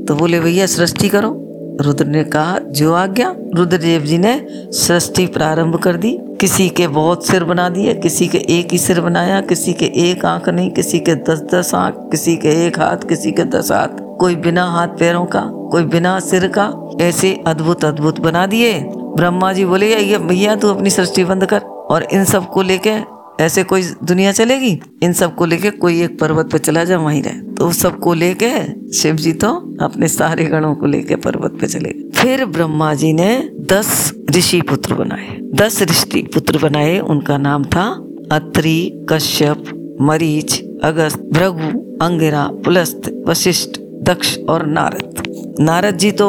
तो 0.09 0.15
बोले, 0.15 0.41
भैया, 0.41 0.67
सृष्टि 0.67 1.09
करो। 1.09 1.45
रुद्र 1.81 2.07
ने 2.07 2.25
कहा, 2.25 2.59
जो 2.59 2.95
आज्ञा। 2.95 3.35
रुद्रदेव 3.55 4.01
जी 4.01 4.19
ने 4.19 4.47
सृष्टि 4.51 5.27
प्रारंभ 5.27 5.77
कर 5.77 5.97
दी। 5.97 6.19
किसी 6.41 6.69
के 6.69 6.89
बहुत 6.89 7.27
सिर 7.27 7.45
बना 7.45 7.69
दिए, 7.69 7.95
किसी 7.95 8.29
के 8.29 8.39
एक 8.39 8.73
ही 8.73 8.79
सिर 8.79 9.01
बनाया, 9.01 9.41
किसी 9.41 9.73
के 9.73 9.87
एक 9.87 10.25
आँख 10.25 10.49
नहीं, 10.49 10.71
किसी 10.71 11.01
के 11.01 11.15
दस 11.15 11.43
दस 11.55 11.75
आँख, 11.75 11.95
किसी 11.99 12.37
के 12.37 12.67
एक 12.67 12.79
हाथ, 12.79 12.97
किसी 13.09 13.33
के 13.33 13.45
दस 13.45 13.73
हाथ। 13.73 14.19
कोई 14.19 14.37
बिना 14.37 14.65
हाथ 14.65 14.89
पैरों 14.89 15.25
का, 15.25 15.41
कोई 15.41 15.83
बिना 15.83 16.21
सिर 16.21 16.53
का, 16.59 16.91
ऐसे 17.01 17.41
अद्भुत 17.47 17.85
अद्भुत 17.85 18.21
बना 18.21 18.47
दिए। 18.47 18.81
ब्रह्मा 18.89 19.53
जी 19.53 19.65
बोले, 19.65 19.97
ये 19.97 20.19
भैया, 20.19 20.57
तू 20.57 20.69
अपनी 20.69 20.91
सृष्टि 20.91 21.25
बंद 21.25 21.47
कर 21.47 21.59
और 21.59 22.03
इन 22.03 22.25
सबको 22.25 22.63
लेके 22.63 23.19
ऐसे 23.41 23.65
कोई 23.65 23.83
दुनिया 23.83 24.33
चलेगी? 24.33 24.81
इन 25.03 25.13
सबको 25.13 25.47
लेके 25.47 25.71
कोई 25.71 26.03
एक 26.03 26.19
पर्वत 26.19 26.51
पे 26.53 26.59
चला 26.59 26.85
जा, 26.85 26.99
वहीं 26.99 27.23
रहे। 27.23 27.48
तो 27.59 27.71
सबको 27.73 28.13
लेके 28.15 28.51
शिव 28.93 29.17
जी 29.17 29.33
तो 29.33 29.49
अपने 29.85 30.09
सारे 30.09 30.45
गणों 30.45 30.75
को 30.75 30.87
लेके 30.87 31.17
पर्वत 31.17 31.57
पे 31.61 31.67
चले 31.67 31.93
गए। 31.93 32.11
फिर 32.11 32.45
ब्रह्मा 32.47 32.93
जी 32.95 33.13
ने 33.13 33.51
दस 33.73 34.13
ऋषि 34.37 34.61
पुत्र 34.61 34.95
बनाए। 34.95 35.39
दस 35.55 35.83
ऋषि 35.83 36.23
पुत्र 36.35 36.59
बनाए, 36.59 36.99
उनका 36.99 37.39
नाम 37.39 37.65
था 37.65 37.85
अत्रि, 38.33 39.07
कश्यप, 39.11 39.65
मरीच, 40.01 40.63
अगस्त, 40.85 41.19
भृगु, 41.33 41.71
अंगिरा, 42.05 42.47
पुलस्त, 42.65 43.11
वशिष्ठ, 43.27 43.81
दक्ष 44.03 44.37
और 44.49 44.67
नारद। 44.67 45.23
नारद 45.61 45.97
जी 45.97 46.11
तो 46.13 46.29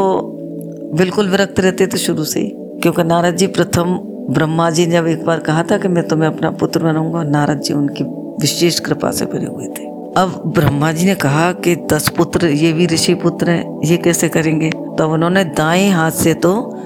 बिल्कुल 0.98 1.30
विरक्त 1.30 1.60
रहते 1.60 1.88
थे 1.88 1.98
शुरू 1.98 2.24
से 2.24 2.50
क्योंकि 2.82 3.04
नारद 3.04 3.36
जी 3.36 3.48
प्रथम 3.48 3.98
ब्रह्मा 4.30 4.70
जी 4.70 4.86
ने 4.86 4.94
जब 4.94 5.08
एक 5.08 5.26
बार 5.26 5.40
कहा 5.40 5.64
था 5.64 5.78
कि 5.78 5.88
मैं 5.88 6.08
तुम्हें 6.08 6.30
अपना 6.30 6.52
पुत्र 6.52 6.84
बनाऊँगा 6.84 7.24
नारद 7.24 7.62
जी 7.62 7.74
उनकी 7.74 8.04
विशेष 8.42 8.80
कृपा 8.80 9.12
से 9.12 9.26
बने 9.26 9.46
हुए 9.46 9.68
थे। 9.68 9.89
अब 10.18 10.44
ब्रह्मा 10.48 10.92
जी 10.92 11.06
ने 11.06 11.16
कहा 11.16 11.52
कि 11.52 11.76
दस 11.76 12.10
पुत्र, 12.10 12.48
ये 12.48 12.74
भी 12.74 12.88
ऋषि 12.88 13.14
पुत्र 13.14 13.50
हैं, 13.50 13.82
ये 13.86 13.98
कैसे 13.98 14.30
करेंगे? 14.30 14.70
तब 14.70 15.10
उन्होंने 15.14 15.44
दाएँ 15.44 15.90
हाथ 15.90 16.12
से 16.12 16.34
तो 16.34 16.78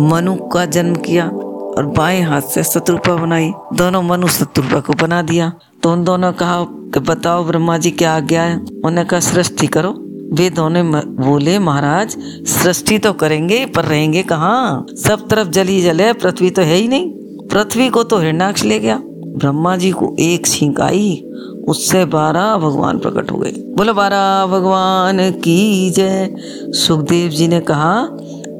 मनु 0.00 0.34
का 0.34 0.64
जन्म 0.64 0.94
किया 0.94 1.28
और 1.76 1.86
बाएँ 1.86 2.22
हाथ 2.22 2.40
से 2.40 2.64
शत्रुपा 2.64 3.16
बनाई। 3.16 3.52
दोनों 3.74 4.02
मनु 4.02 4.26
शत्रुपा 4.26 4.80
को 4.80 4.92
बना 4.92 5.22
दिया। 5.22 5.52
तो 5.82 5.92
उन 5.92 6.04
दोनों 6.04 6.32
कहा 6.32 6.64
कि 6.64 7.00
बताओ 7.00 7.44
ब्रह्मा 7.44 7.78
जी 7.78 7.90
क्या 7.90 8.16
आज्ञा 8.16 8.42
है? 8.42 8.56
उन्होंने 8.56 9.04
कहा, 9.04 9.20
सृष्टि 9.20 9.66
करो। 9.66 9.94
वे 10.32 10.50
दोनों 10.50 10.90
बोले, 11.26 11.58
महाराज, 11.58 12.16
सृष्टि 12.46 12.98
तो 12.98 13.12
करेंगे, 13.12 13.66
पर 13.66 13.84
रहेंगे 13.84 14.22
कहाँ? 14.22 14.86
सब 14.96 15.28
तरफ़ 15.28 15.48
जली 15.48 15.82
जले, 15.82 16.12
पृथ्वी 16.12 16.50
तो 16.50 16.62
है 16.62 16.74
ही 16.74 16.88
नहीं। 16.88 17.10
पृथ्वी 17.48 17.88
को 17.88 18.02
तो 18.02 18.18
हिरणाक्ष 18.18 18.64
ले 18.64 18.78
गया। 18.78 19.00
ब्रह्मा 19.36 19.76
जी 19.76 19.90
को 19.90 20.16
एक 20.18 20.46
छींक 20.46 20.80
आई 20.80 21.24
उससे 21.68 22.04
बारह 22.04 22.56
भगवान 22.56 22.98
प्रकट 22.98 23.32
हो 23.32 23.38
गए। 23.38 23.50
बोलो, 23.50 23.94
बारह 23.94 24.46
भगवान 24.46 25.30
की 25.30 25.90
जय। 25.90 26.34
सुखदेव 26.68 27.30
जी 27.30 27.48
ने 27.48 27.60
कहा, 27.60 28.08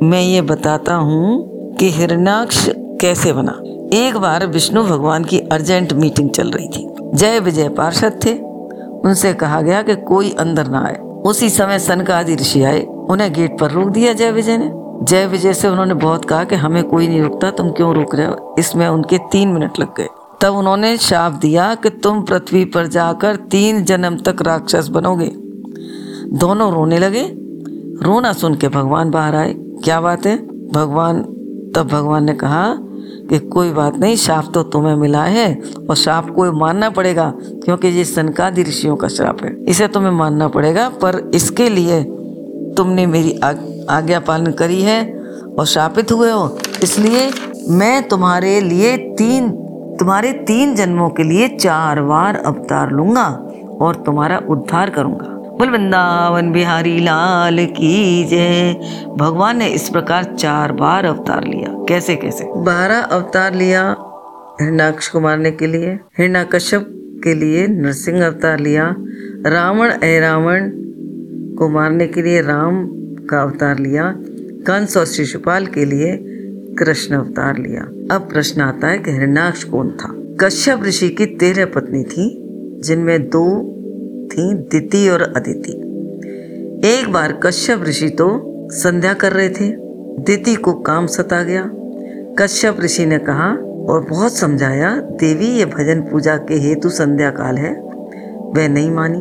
मैं 0.03 0.23
ये 0.23 0.43
बताता 0.43 0.95
हूँ 0.95 1.51
कि 1.77 1.90
हिरणाक्ष 1.90 2.71
कैसे 2.77 3.33
बना। 3.33 3.61
एक 3.97 4.17
बार 4.17 4.47
विष्णु 4.47 4.85
भगवान 4.85 5.25
की 5.25 5.38
अर्जेंट 5.38 5.93
मीटिंग 5.93 6.31
चल 6.31 6.51
रही 6.51 6.69
थी। 6.69 6.95
जय 7.14 7.40
विजय 7.40 7.69
पार्षद 7.69 8.21
थे। 8.25 8.35
उनसे 9.05 9.35
कहा 9.35 9.61
गया 9.61 9.83
कि 9.83 9.97
कोई 9.97 10.31
अंदर 10.31 10.67
ना 10.67 10.85
आए। 10.85 10.97
उसी 11.27 11.51
समय 11.51 11.79
सन 11.79 12.01
का 12.01 12.19
आदि 12.19 12.35
ऋषि 12.35 12.62
आए। 12.62 12.83
उन्हें 12.83 13.33
गेट 13.33 13.59
पर 13.59 13.71
रोक 13.71 13.88
दिया 13.88 14.12
जय 14.12 14.31
विजय 14.31 14.59
ने। 14.59 14.71
जय 15.05 15.27
विजय 15.27 15.55
से 15.55 15.69
उन्होंने 15.69 15.95
बहुत 15.95 16.25
कहा 16.25 16.45
कि, 16.45 16.55
हमें 16.55 16.85
कोई 16.85 17.09
नहीं 17.09 17.23
रुकता, 17.23 17.51
तुम 17.51 17.71
क्यों 17.71 17.95
रुक 17.95 18.14
रहे 18.14 18.27
हो? 18.27 18.55
इसमें 18.59 18.88
उनके 18.88 19.19
तीन 19.19 19.49
मिनट 19.49 19.79
लग 19.81 19.97
गए। 19.97 20.09
तब 20.45 20.55
उन्होंने 20.55 20.97
शाप 20.97 21.33
दिया 21.33 21.75
कि 21.75 21.91
तुम 21.91 22.23
पृथ्वी 22.23 22.65
पर 22.65 22.87
जाकर 22.87 23.37
तीन 23.37 23.85
जन्म 23.85 24.17
तक 24.17 24.43
राक्षस 24.43 24.89
बनोगे। 24.89 25.31
दोनों 26.39 26.73
रोने 26.73 26.99
लगे। 26.99 27.23
रोना 28.03 28.33
सुन 28.33 28.55
के 28.55 28.69
भगवान 28.69 29.11
बाहर 29.11 29.35
आए। 29.35 29.55
क्या 29.55 30.01
बात 30.01 30.27
है? 30.27 30.37
भगवान, 30.69 31.23
तब 31.77 31.89
भगवान 31.93 32.25
ने 32.25 32.35
कहा 32.35 32.77
कि 33.31 33.39
कोई 33.39 33.71
बात 33.71 33.97
नहीं, 33.97 34.17
शाप 34.17 34.51
तो 34.55 34.63
तुम्हें 34.63 34.97
मिला 34.97 35.25
है 35.25 35.63
और 35.91 35.97
शाप 35.97 36.31
को 36.31 36.53
मानना 36.53 36.91
पड़ेगा, 36.91 37.33
क्योंकि 37.37 37.89
ये 37.89 38.05
सनकादि 38.05 38.63
ऋषियों 38.63 38.97
का 38.97 39.09
श्राप 39.09 39.45
है। 39.45 39.65
इसे 39.65 39.89
तुम्हें 39.89 40.13
मानना 40.13 40.49
पड़ेगा, 40.49 40.89
पर 40.89 41.31
इसके 41.35 41.69
लिए 41.69 42.05
तुमने 42.77 43.07
मेरी 43.07 43.39
आज्ञा 43.91 44.21
पालन 44.21 44.53
करी 44.53 44.83
है 44.83 45.21
और 45.59 45.67
शापित 45.67 46.13
हुए 46.13 46.31
हो। 46.31 46.59
इसलिए 46.83 47.31
मैं 47.69 48.09
तुम्हारे 48.09 48.61
लिए 48.61 48.97
तीन 48.97 49.63
तुम्हारे 49.99 50.33
तीन 50.33 50.75
जन्मों 50.75 51.11
के 51.11 51.23
लिए 51.23 51.49
चार 51.49 52.03
बार 52.03 52.37
अवतार 52.37 52.91
लूँगा 52.91 53.27
और 53.81 53.95
तुम्हारा 53.95 54.39
उद्धार 54.49 54.91
करूँगा। 54.91 55.27
बोल, 55.27 55.71
वृंदावन 55.71 56.53
बिहारी 56.53 57.01
लाल 57.01 57.67
की 57.67 58.25
जय। 58.25 58.75
भगवान 59.17 59.59
ने 59.59 59.67
इस 59.67 59.89
प्रकार 59.89 60.25
चार 60.25 60.73
बार 60.73 61.05
अवतार 61.05 61.45
लिया। 61.45 61.85
कैसे 61.89 62.17
कैसे? 62.17 62.45
बारह 62.45 63.01
अवतार 63.01 63.55
लिया 63.55 63.97
हिरणाक्ष 64.61 65.09
को 65.09 65.21
मारने 65.21 65.51
के 65.51 65.67
लिए, 65.67 65.99
हिरणाकश्यप 66.19 66.87
के 67.25 67.35
लिए 67.35 67.67
नरसिंह 67.67 68.27
अवतार 68.27 68.59
लिया, 68.59 68.95
रावण 69.47 69.93
ए 70.05 70.21
रावण 70.21 70.71
को 71.59 71.69
मारने 71.69 72.07
के 72.07 72.23
लिए 72.23 72.41
राम 72.41 72.89
का 73.31 73.43
अवतार 73.43 73.79
लिया, 73.79 74.15
कंस 74.67 74.97
और 74.97 75.07
शिशुपाल 75.07 75.67
के 75.67 75.85
लिए 75.85 76.34
कृष्ण 76.79 77.15
अवतार 77.15 77.59
लिया। 77.59 77.83
अब 78.15 78.21
प्रश्न 78.21 78.61
आता 78.61 78.89
है 78.89 78.99
कि 78.99 79.11
हिरणाक्ष 79.11 79.65
कौन 79.65 79.91
था? 79.91 80.37
कश्यप 80.41 80.83
ऋषि 80.83 81.09
की 81.09 81.27
तेरह 81.27 81.67
पत्नी 81.67 82.05
थी, 82.05 82.41
जिनमें 82.85 83.23
दो 83.23 83.61
थी 84.27 84.55
दिति 84.55 85.09
और 85.09 85.23
अदिति। 85.23 85.73
एक 86.89 87.13
बार 87.13 87.33
कश्यप 87.33 87.83
ऋषि 87.83 88.09
तो 88.09 88.41
संध्या 88.73 89.13
कर 89.13 89.33
रहे 89.33 89.49
थे। 89.49 89.71
दिति 90.23 90.55
को 90.55 90.73
काम 90.73 91.07
सता 91.07 91.43
गया। 91.43 91.71
कश्यप 92.39 92.81
ऋषि 92.81 93.07
ने 93.07 93.19
कहा, 93.19 93.49
और 93.89 94.07
बहुत 94.11 94.33
समझाया, 94.33 95.01
देवी, 95.01 95.47
ये 95.47 95.65
भजन 95.65 96.01
पूजा 96.01 96.37
के 96.37 96.55
हेतु 96.55 96.89
संध्या 96.89 97.31
काल 97.31 97.57
है। 97.57 97.83
वह 98.41 98.69
नहीं 98.69 98.91
मानी। 98.91 99.21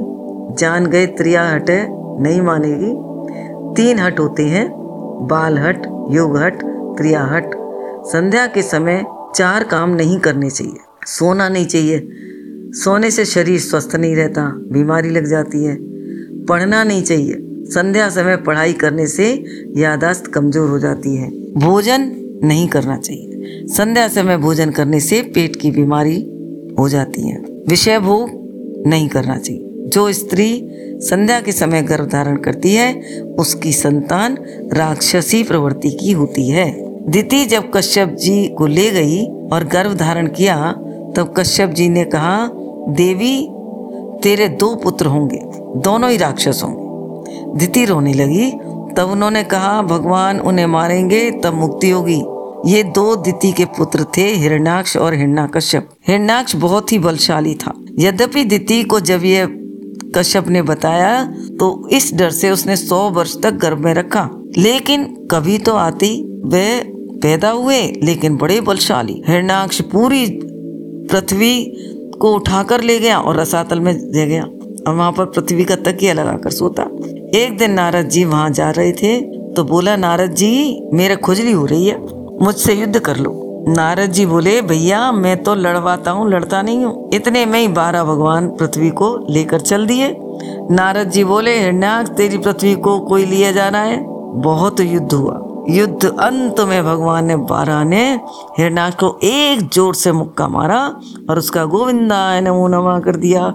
जान 0.55 0.85
गए 0.85 1.05
त्रिया 1.05 1.49
हट 1.49 1.65
नहीं 2.21 2.41
मानेगी। 2.41 3.13
तीन 3.73 3.99
हट 3.99 4.19
होते 4.19 4.43
हैं 4.43 4.71
बाल 5.27 5.57
हट 5.57 6.07
योग 6.11 6.37
हट 6.37 6.72
क्रिया 6.97 7.23
हट 7.23 7.51
संध्या 8.05 8.47
के 8.47 8.61
समय 8.61 9.05
चार 9.35 9.63
काम 9.63 9.89
नहीं 9.89 10.19
करने 10.19 10.49
चाहिए। 10.49 10.73
सोना 11.05 11.49
नहीं 11.49 11.65
चाहिए। 11.65 12.09
सोने 12.71 13.11
से 13.11 13.25
शरीर 13.25 13.59
स्वस्थ 13.59 13.95
नहीं 13.95 14.15
रहता, 14.15 14.53
बीमारी 14.71 15.09
लग 15.09 15.25
जाती 15.25 15.63
है। 15.63 15.77
पढ़ना 16.45 16.83
नहीं 16.83 17.03
चाहिए। 17.03 17.35
संध्या 17.65 18.09
समय 18.09 18.37
पढ़ाई 18.37 18.73
करने 18.73 19.07
से 19.07 19.43
यादाश्त 19.77 20.27
कमज़ोर 20.27 20.69
हो 20.69 20.79
जाती 20.79 21.15
है। 21.15 21.29
भोजन 21.53 22.11
नहीं 22.43 22.67
करना 22.67 22.97
चाहिए। 22.97 23.29
संध्या 23.65 24.07
समय 24.07 24.37
भोजन 24.37 24.69
करने 24.69 24.99
से 24.99 25.21
पेट 25.21 25.55
की 25.55 25.71
बीमारी 25.71 26.29
हो 26.79 26.89
जाती 26.89 27.21
है। 27.21 27.37
विषय 27.69 27.99
भोग 27.99 28.29
नहीं 28.87 29.09
करना 29.09 29.37
चाहिए। 29.37 29.69
जो 29.69 30.11
स्त्री 30.11 30.69
संध्या 30.99 31.41
के 31.41 31.51
समय 31.51 31.81
गर्भ 31.81 32.09
धारण 32.09 32.37
करती 32.37 32.73
है, 32.73 33.21
उसकी 33.39 33.73
संतान 33.73 34.37
राक्षसी 34.73 35.43
प्रवृत्ति 35.43 35.89
की 35.89 36.11
होती 36.11 36.49
है। 36.49 36.82
दिति 37.09 37.45
जब 37.45 37.71
कश्यप 37.73 38.09
जी 38.09 38.47
को 38.47 38.67
ले 38.67 38.91
गई 38.91 39.25
और 39.25 39.63
गर्भ 39.63 39.93
धारण 39.93 40.27
किया, 40.27 40.71
तब 41.15 41.33
कश्यप 41.37 41.69
जी 41.69 41.89
ने 41.89 42.03
कहा, 42.05 42.49
देवी, 42.89 43.47
तेरे 44.23 44.47
दो 44.47 44.75
पुत्र 44.75 45.05
होंगे, 45.05 45.39
दोनों 45.81 46.11
ही 46.11 46.17
राक्षस 46.17 46.61
होंगे। 46.63 46.83
दिति 47.59 47.85
रोने 47.85 48.13
लगी। 48.13 48.51
तब 48.97 49.09
उन्होंने 49.11 49.43
कहा, 49.43 49.81
भगवान 49.81 50.39
उन्हें 50.39 50.65
मारेंगे, 50.65 51.31
तब 51.31 51.53
मुक्ति 51.53 51.89
होगी। 51.89 52.21
ये 52.65 52.83
दो 52.83 53.15
दिति 53.15 53.51
के 53.51 53.65
पुत्र 53.65 54.05
थे 54.17 54.21
हिरणाक्ष 54.21 54.97
और 54.97 55.13
हिरणाकश्यप। 55.13 55.89
हिरणाक्ष 56.07 56.55
बहुत 56.55 56.91
ही 56.91 56.99
बलशाली 56.99 57.55
था। 57.55 57.73
यद्यपि 57.99 58.43
दिति 58.43 58.83
को 58.83 58.99
जब 58.99 59.23
ये 59.23 59.47
कश्यप 60.15 60.47
ने 60.47 60.61
बताया 60.61 61.25
तो 61.59 61.87
इस 61.91 62.13
डर 62.13 62.29
से 62.29 62.49
उसने 62.51 62.75
सौ 62.75 63.09
वर्ष 63.09 63.41
तक 63.43 63.51
गर्भ 63.51 63.77
में 63.77 63.93
रखा। 63.93 64.29
लेकिन 64.57 65.27
कभी 65.31 65.57
तो 65.57 65.73
आती 65.73 66.41
वे 66.45 66.92
पैदा 67.23 67.49
हुए, 67.49 67.81
लेकिन 68.03 68.37
बड़े 68.37 68.61
बलशाली। 68.61 69.21
हिरणाक्ष 69.27 69.81
पूरी 69.81 70.25
पृथ्वी 71.11 71.63
को 72.21 72.33
उठाकर 72.35 72.81
ले 72.81 72.99
गया 72.99 73.19
और 73.19 73.37
रसातल 73.37 73.79
में 73.79 73.95
दे 74.11 74.25
गया। 74.25 74.43
और 74.87 74.95
वहाँ 74.95 75.11
पर 75.11 75.25
पृथ्वी 75.25 75.65
का 75.65 75.75
तकिया 75.75 76.13
लगाकर 76.13 76.49
सोता। 76.49 76.83
एक 77.35 77.57
दिन 77.57 77.71
नारद 77.71 78.09
जी 78.09 78.23
वहाँ 78.25 78.49
जा 78.49 78.69
रहे 78.69 78.91
थे 78.91 79.43
तो 79.53 79.63
बोला, 79.63 79.95
नारद 79.95 80.31
जी, 80.31 80.79
मेरा 80.93 81.15
खुजली 81.15 81.51
हो 81.51 81.65
रही 81.65 81.87
है, 81.87 81.97
मुझसे 82.41 82.73
युद्ध 82.73 82.99
कर 82.99 83.17
लो। 83.17 83.31
नारद 83.67 84.11
जी 84.11 84.25
बोले, 84.25 84.61
भैया, 84.61 85.11
मैं 85.11 85.43
तो 85.43 85.55
लड़वाता 85.55 86.11
हूँ, 86.11 86.29
लड़ता 86.29 86.61
नहीं 86.61 86.85
हूँ। 86.85 87.09
इतने 87.13 87.45
में 87.45 87.59
ही 87.59 87.67
बारह 87.67 88.03
भगवान 88.03 88.47
पृथ्वी 88.49 88.89
को 88.89 89.27
लेकर 89.29 89.59
चल 89.59 89.85
दिए। 89.85 90.15
नारद 90.71 91.09
जी 91.09 91.23
बोले 91.23 91.59
हिरण्याक्ष 91.59 92.09
तेरी 92.09 92.37
पृथ्वी 92.37 92.75
को 92.75 92.99
कोई 92.99 93.25
लिया 93.25 93.51
जा 93.51 93.67
रहा 93.69 93.81
है? 93.81 94.03
बहुत 94.41 94.79
युद्ध 94.79 95.13
हुआ। 95.13 95.39
युद्ध 95.69 96.05
अंत 96.05 96.59
में 96.59 96.83
भगवान 96.85 97.25
ने 97.25 97.35
बारह 97.35 97.83
ने 97.83 98.19
हिरण्याक्ष 98.57 98.95
को 98.95 99.19
एक 99.23 99.69
ज़ोर 99.73 99.95
से 99.95 100.11
मुक्का 100.11 100.47
मारा 100.47 100.99
और 101.29 101.37
उसका 101.37 101.65
गोविंदा 101.65 102.39
नमो 102.39 102.67
नमा 102.67 102.99
कर 102.99 103.15
दिया। 103.15 103.47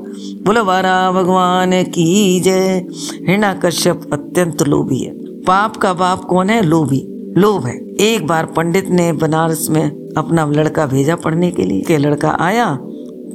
बोले, 0.44 0.62
बारह, 0.62 1.10
भगवान 1.12 1.82
की 1.82 2.40
जय। 2.40 2.86
हिरणा 3.28 3.54
कश्यप 3.54 4.02
अत्यंत 4.12 4.62
लोभी 4.62 4.98
है। 4.98 5.12
पाप 5.42 5.76
का 5.76 5.92
बाप 5.92 6.24
कौन 6.24 6.50
है? 6.50 6.62
लोभी। 6.62 7.04
लोभ 7.38 7.66
है। 7.66 7.76
एक 8.00 8.26
बार 8.26 8.46
पंडित 8.46 8.88
ने 8.90 9.12
बनारस 9.12 9.66
में 9.70 10.14
अपना 10.16 10.46
लड़का 10.46 10.86
भेजा 10.86 11.16
पढ़ने 11.16 11.50
के 11.50 11.62
लिए। 11.62 11.80
के 11.80 11.98
लड़का 11.98 12.36
आया 12.40 12.74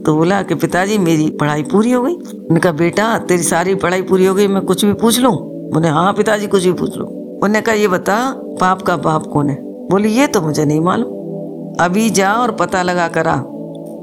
तो 0.05 0.15
बोला 0.15 0.41
कि, 0.41 0.55
पिताजी, 0.55 0.97
मेरी 0.97 1.29
पढ़ाई 1.29 1.63
पूरी 1.63 1.91
हो 1.91 2.03
गई। 2.03 2.13
उनका 2.51 2.71
बेटा, 2.71 3.17
तेरी 3.17 3.43
सारी 3.43 3.75
पढ़ाई 3.75 4.01
पूरी 4.01 4.25
हो 4.25 4.35
गई, 4.35 4.47
मैं 4.47 4.61
कुछ 4.61 4.85
भी 4.85 4.93
पूछ 4.93 5.19
लूँ? 5.19 5.35
बोले 5.73 5.87
हाँ 5.87 6.13
पिताजी, 6.13 6.47
कुछ 6.47 6.63
भी 6.63 6.73
पूछ 6.73 6.97
लो। 6.97 7.19
उन्होंने 7.43 7.61
कहा, 7.61 7.75
ये 7.75 7.87
बता 7.87 8.17
पाप 8.61 8.81
का 8.81 8.95
बाप 8.97 9.25
कौन 9.27 9.49
है? 9.49 9.55
बोली, 9.89 10.09
ये 10.09 10.27
तो 10.27 10.41
मुझे 10.41 10.65
नहीं 10.65 10.79
मालूम। 10.79 11.77
अभी 11.79 12.09
जा 12.09 12.33
और 12.33 12.51
पता 12.51 12.81
लगा 12.81 13.07
करा 13.07 13.33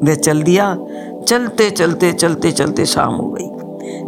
वे 0.03 0.17
चल 0.17 0.43
दिया। 0.43 0.75
चलते 1.29 1.71
चलते 1.71 2.13
चलते 2.13 2.53
चलते 2.53 2.87
शाम 2.87 3.15
हो 3.15 3.31
गई। 3.31 3.49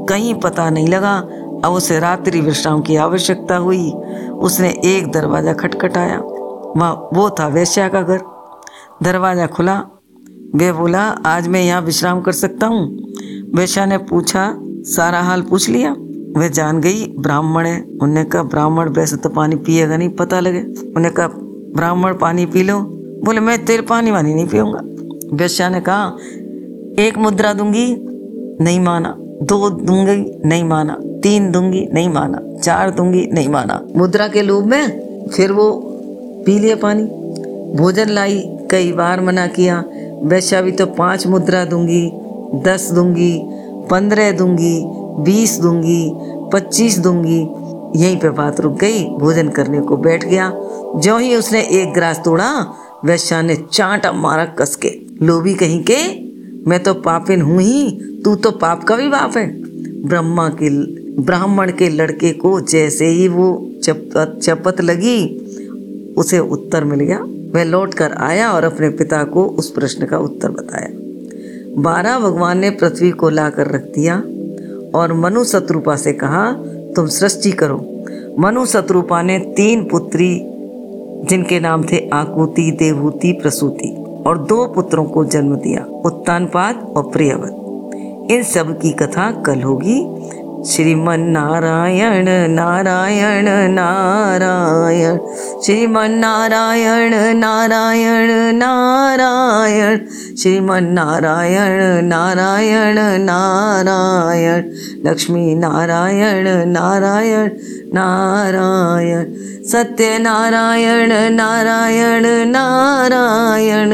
कहीं 0.07 0.35
पता 0.35 0.71
नहीं 0.71 0.88
लगा, 0.88 1.16
अब 1.64 1.73
उसे 1.73 1.99
रात्रि 2.01 2.40
विश्राम 2.40 2.81
की 2.81 2.97
आवश्यकता 2.97 3.57
हुई। 3.57 3.90
उसने 4.42 4.71
एक 4.85 5.11
दरवाज़ा 5.12 5.53
खटखटाया। 5.53 6.18
वहाँ 6.18 7.09
वो 7.14 7.31
था 7.31 7.47
वैश्या 7.47 7.88
का 7.88 8.03
घर। 8.03 8.21
दरवाज़ा 9.03 9.47
खुला। 9.47 9.83
वे 10.55 10.73
बोला, 10.73 11.03
आज 11.27 11.49
मैं 11.49 11.62
यहाँ 11.62 11.83
विश्राम 11.83 12.21
कर 12.21 12.33
सकता 12.33 12.66
हूँ? 12.66 12.87
वैश्या 13.55 13.87
ने 13.87 13.99
पूछा, 13.99 14.55
सारा 14.87 15.21
हाल 15.21 15.42
पूछ 15.42 15.68
लिया? 15.68 15.95
वह 16.37 16.49
जान 16.49 16.81
गई, 16.81 17.14
ब्राह्मण 17.18 17.66
है। 17.66 17.85
उन्हें 18.03 18.27
कहा, 18.27 18.42
ब्राह्मण, 18.42 18.88
वैसे 18.88 19.16
तो 19.16 19.29
पानी 19.29 19.57
पिएगा 19.57 19.97
नहीं, 19.97 20.09
पता 20.09 20.40
लगे। 20.40 20.61
उन्हें 20.97 21.14
कहा, 21.14 21.29
ब्राह्मण, 21.75 22.14
पानी 22.14 22.47
पी 22.47 22.62
लो। 22.62 22.81
बोले, 23.25 23.40
मैं 23.40 23.64
तेरे 23.64 23.83
पानी 23.83 24.11
वानी 24.11 24.35
नहीं 24.35 24.47
पीऊँगा। 24.47 24.81
वैश्या 25.37 25.68
ने 25.68 25.81
कहा, 25.81 26.16
एक 26.99 27.12
मुद्रा 27.18 27.53
दूँगी, 27.53 27.97
नहीं 28.64 28.81
माना। 28.81 29.16
दो 29.18 29.71
दूँगी, 29.71 30.49
नहीं 30.49 30.64
माना। 30.64 30.99
तीन 31.23 31.51
दूँगी, 31.51 31.88
नहीं 31.95 32.09
माना। 32.09 32.59
चार 32.59 32.90
दूँगी, 32.90 33.27
नहीं 33.33 33.49
माना। 33.49 33.87
मुद्रा 33.97 34.29
के 34.29 34.42
लोभ 34.42 34.64
में 34.64 35.01
फिर 35.29 35.53
वो 35.53 35.71
पी 36.47 36.59
लिया 36.59 36.77
पानी। 36.77 37.03
भोजन 37.77 38.09
लाई, 38.09 38.42
कई 38.71 38.92
बार 38.92 39.21
मना 39.21 39.47
किया। 39.47 39.85
वैश्या 40.23 40.62
भी 40.62 40.73
तो 40.73 40.87
पाँच 40.87 41.27
मुद्रा 41.27 41.64
दूँगी, 41.64 42.11
दस 42.55 42.90
दूँगी, 42.90 43.40
पंद्रह 43.90 44.33
दूँगी 44.33 45.02
बीस 45.20 45.61
दूँगी, 45.61 46.12
पच्चीस 46.53 46.98
दूँगी, 46.98 47.38
यहीं 48.03 48.16
पे 48.16 48.31
बात 48.31 48.61
रुक 48.61 48.79
गई, 48.79 49.05
भोजन 49.05 49.48
करने 49.48 49.81
को 49.81 49.96
बैठ 49.96 50.25
गया। 50.25 50.53
जो 50.96 51.18
ही 51.18 51.37
उसने 51.37 51.61
एक 51.61 51.92
ग्रास 51.92 52.22
तोड़ा, 52.25 52.75
वैश्या 53.05 53.42
ने 53.42 53.57
चांटा 53.72 54.12
मारा 54.12 54.44
कस 54.44 54.77
के। 54.77 54.88
लोभी 55.22 55.55
कहीं 55.55 55.85
के, 55.90 56.33
मैं 56.70 56.83
तो 56.83 56.94
पापिन 56.94 57.42
हूँ 57.42 57.62
ही, 57.62 57.90
तू 58.25 58.35
तो 58.35 58.51
पाप 58.51 58.85
का 58.85 58.96
भी 58.96 59.09
बाप 59.09 59.37
है। 59.37 59.62
ब्रह्मा 60.09 60.48
के, 60.48 60.70
ब्राह्मण 61.22 61.72
के 61.72 61.88
लड़के 61.88 62.33
को 62.33 62.61
जैसे 62.61 63.07
ही 63.07 63.29
वो 63.29 63.70
चपत 63.85 64.40
चपत 64.42 64.81
लगी, 64.81 65.38
उसे 66.16 66.38
उत्तर 66.38 66.85
मिल 66.85 67.01
गया। 67.01 67.18
वह 67.55 67.64
लौट 67.64 67.94
कर 67.94 68.12
आया 68.12 68.53
और 68.53 68.64
अपने 68.64 68.88
पिता 68.88 69.25
को 69.25 69.44
उस 69.44 69.70
प्रश्न 69.70 70.07
का 70.07 70.18
उत्तर 70.18 70.48
बताया। 70.48 70.88
बारह 71.83 72.18
भगवान 72.18 72.59
ने 72.59 72.70
पृथ्वी 72.70 73.11
को 73.11 73.29
ला 73.29 73.51
कर 73.51 73.66
रख 73.66 73.83
दिया। 73.83 74.22
और 74.94 75.12
मनु 75.12 75.44
शत्रुपा 75.44 75.96
से 75.96 76.12
कहा, 76.12 76.52
तुम 76.96 77.07
सृष्टि 77.07 77.52
करो। 77.52 77.76
मनु 78.38 78.66
शत्रुपा 78.66 79.22
ने 79.22 79.38
तीन 79.38 79.85
पुत्री, 79.85 80.40
जिनके 81.31 81.61
नाम 81.61 81.85
थे 81.85 82.09
आकुति 82.09 82.70
देवूति 82.70 83.33
प्रसूति, 83.33 83.88
और 84.26 84.38
दो 84.38 84.66
पुत्रों 84.66 85.05
को 85.05 85.24
जन्म 85.24 85.57
दिया, 85.57 85.85
उत्तानपाद 86.05 86.94
और 86.96 87.11
प्रियवत 87.11 87.59
इन 88.31 88.42
सब 88.42 88.81
की 88.81 88.90
कथा 88.90 89.31
कल 89.42 89.62
होगी। 89.62 90.00
श्रीमन्नारायण 90.64 92.51
नारायण 92.51 93.70
नारायण। 93.70 95.18
श्रीमन्नारायण 95.64 97.37
नारायण 97.37 98.57
नारायण। 98.57 99.98
श्रीमन्नारायण 100.37 102.05
नारायण 102.05 102.98
नारायण। 103.20 104.70
लक्ष्मीनारायण 105.05 106.68
नारायण 106.68 107.48
नारायण। 107.92 109.52
नारायण 109.62 109.68
सत्य 109.68 110.18
नारायण 110.18 111.12
नारायण 111.35 112.27
नारायण 112.51 113.92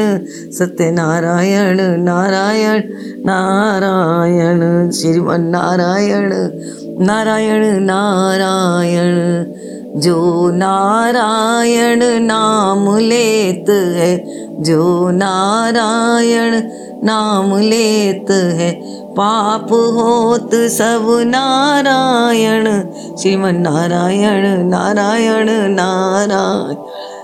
सत्य 0.51 0.91
नारायण 0.91 1.79
नारायण 2.03 2.81
नारायण 3.25 4.89
श्रीमन 4.91 5.41
नारायण 5.41 6.33
नारायण 7.01 7.83
नारायण, 7.83 9.43
जो 9.99 10.49
नारायण 10.51 12.03
नाम 12.03 12.97
लेत 12.97 13.69
है, 13.69 14.17
जो 14.63 15.09
नारायण 15.11 16.53
नाम 17.03 17.57
लेत 17.57 18.31
है 18.31 18.98
पाप 19.19 19.71
होत 19.71 20.55
सब 20.55 21.05
नारायण। 21.09 22.65
श्रीमन 23.17 23.55
नारायण 23.55 24.67
नारायण। 24.67 25.49
नारायण 25.49 26.75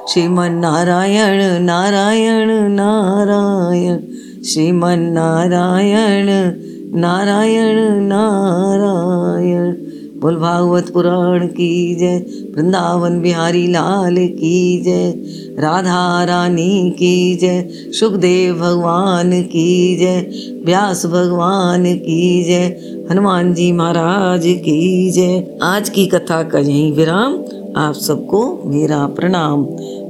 श्रीमन 0.07 0.51
नारायण 0.51 1.61
नारायण। 1.61 2.49
नारायण 2.71 3.99
श्रीमन 4.43 4.99
नारायण 4.99 6.51
नारायण 6.99 7.77
नारायण 8.03 9.84
बोल, 10.25 10.35
भागवत 10.35 10.89
पुराण 10.89 11.47
की 11.47 11.95
जय, 11.95 12.17
वृंदावन 12.55 13.21
बिहारी 13.21 13.67
लाल 13.67 14.15
की 14.17 14.81
जय, 14.81 15.13
राधा 15.61 16.23
रानी 16.23 16.89
की 16.89 17.35
जय, 17.35 17.69
सुखदेव 17.71 18.55
भगवान 18.55 19.43
की 19.43 19.95
जय, 19.95 20.25
व्यास 20.65 21.05
भगवान 21.05 21.95
की 21.95 22.43
जय, 22.43 22.63
हनुमान 23.11 23.53
जी 23.53 23.71
महाराज 23.71 24.41
की 24.45 25.11
जय। 25.11 25.57
आज 25.61 25.89
की 25.89 26.05
कथा 26.07 26.43
का 26.43 26.59
यही 26.59 26.91
विराम। 26.91 27.33
आप 27.77 27.93
सबको 27.93 28.61
मेरा 28.65 29.07
प्रणाम। 29.07 29.67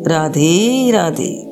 राधे 0.08 0.92
राधे। 0.92 1.45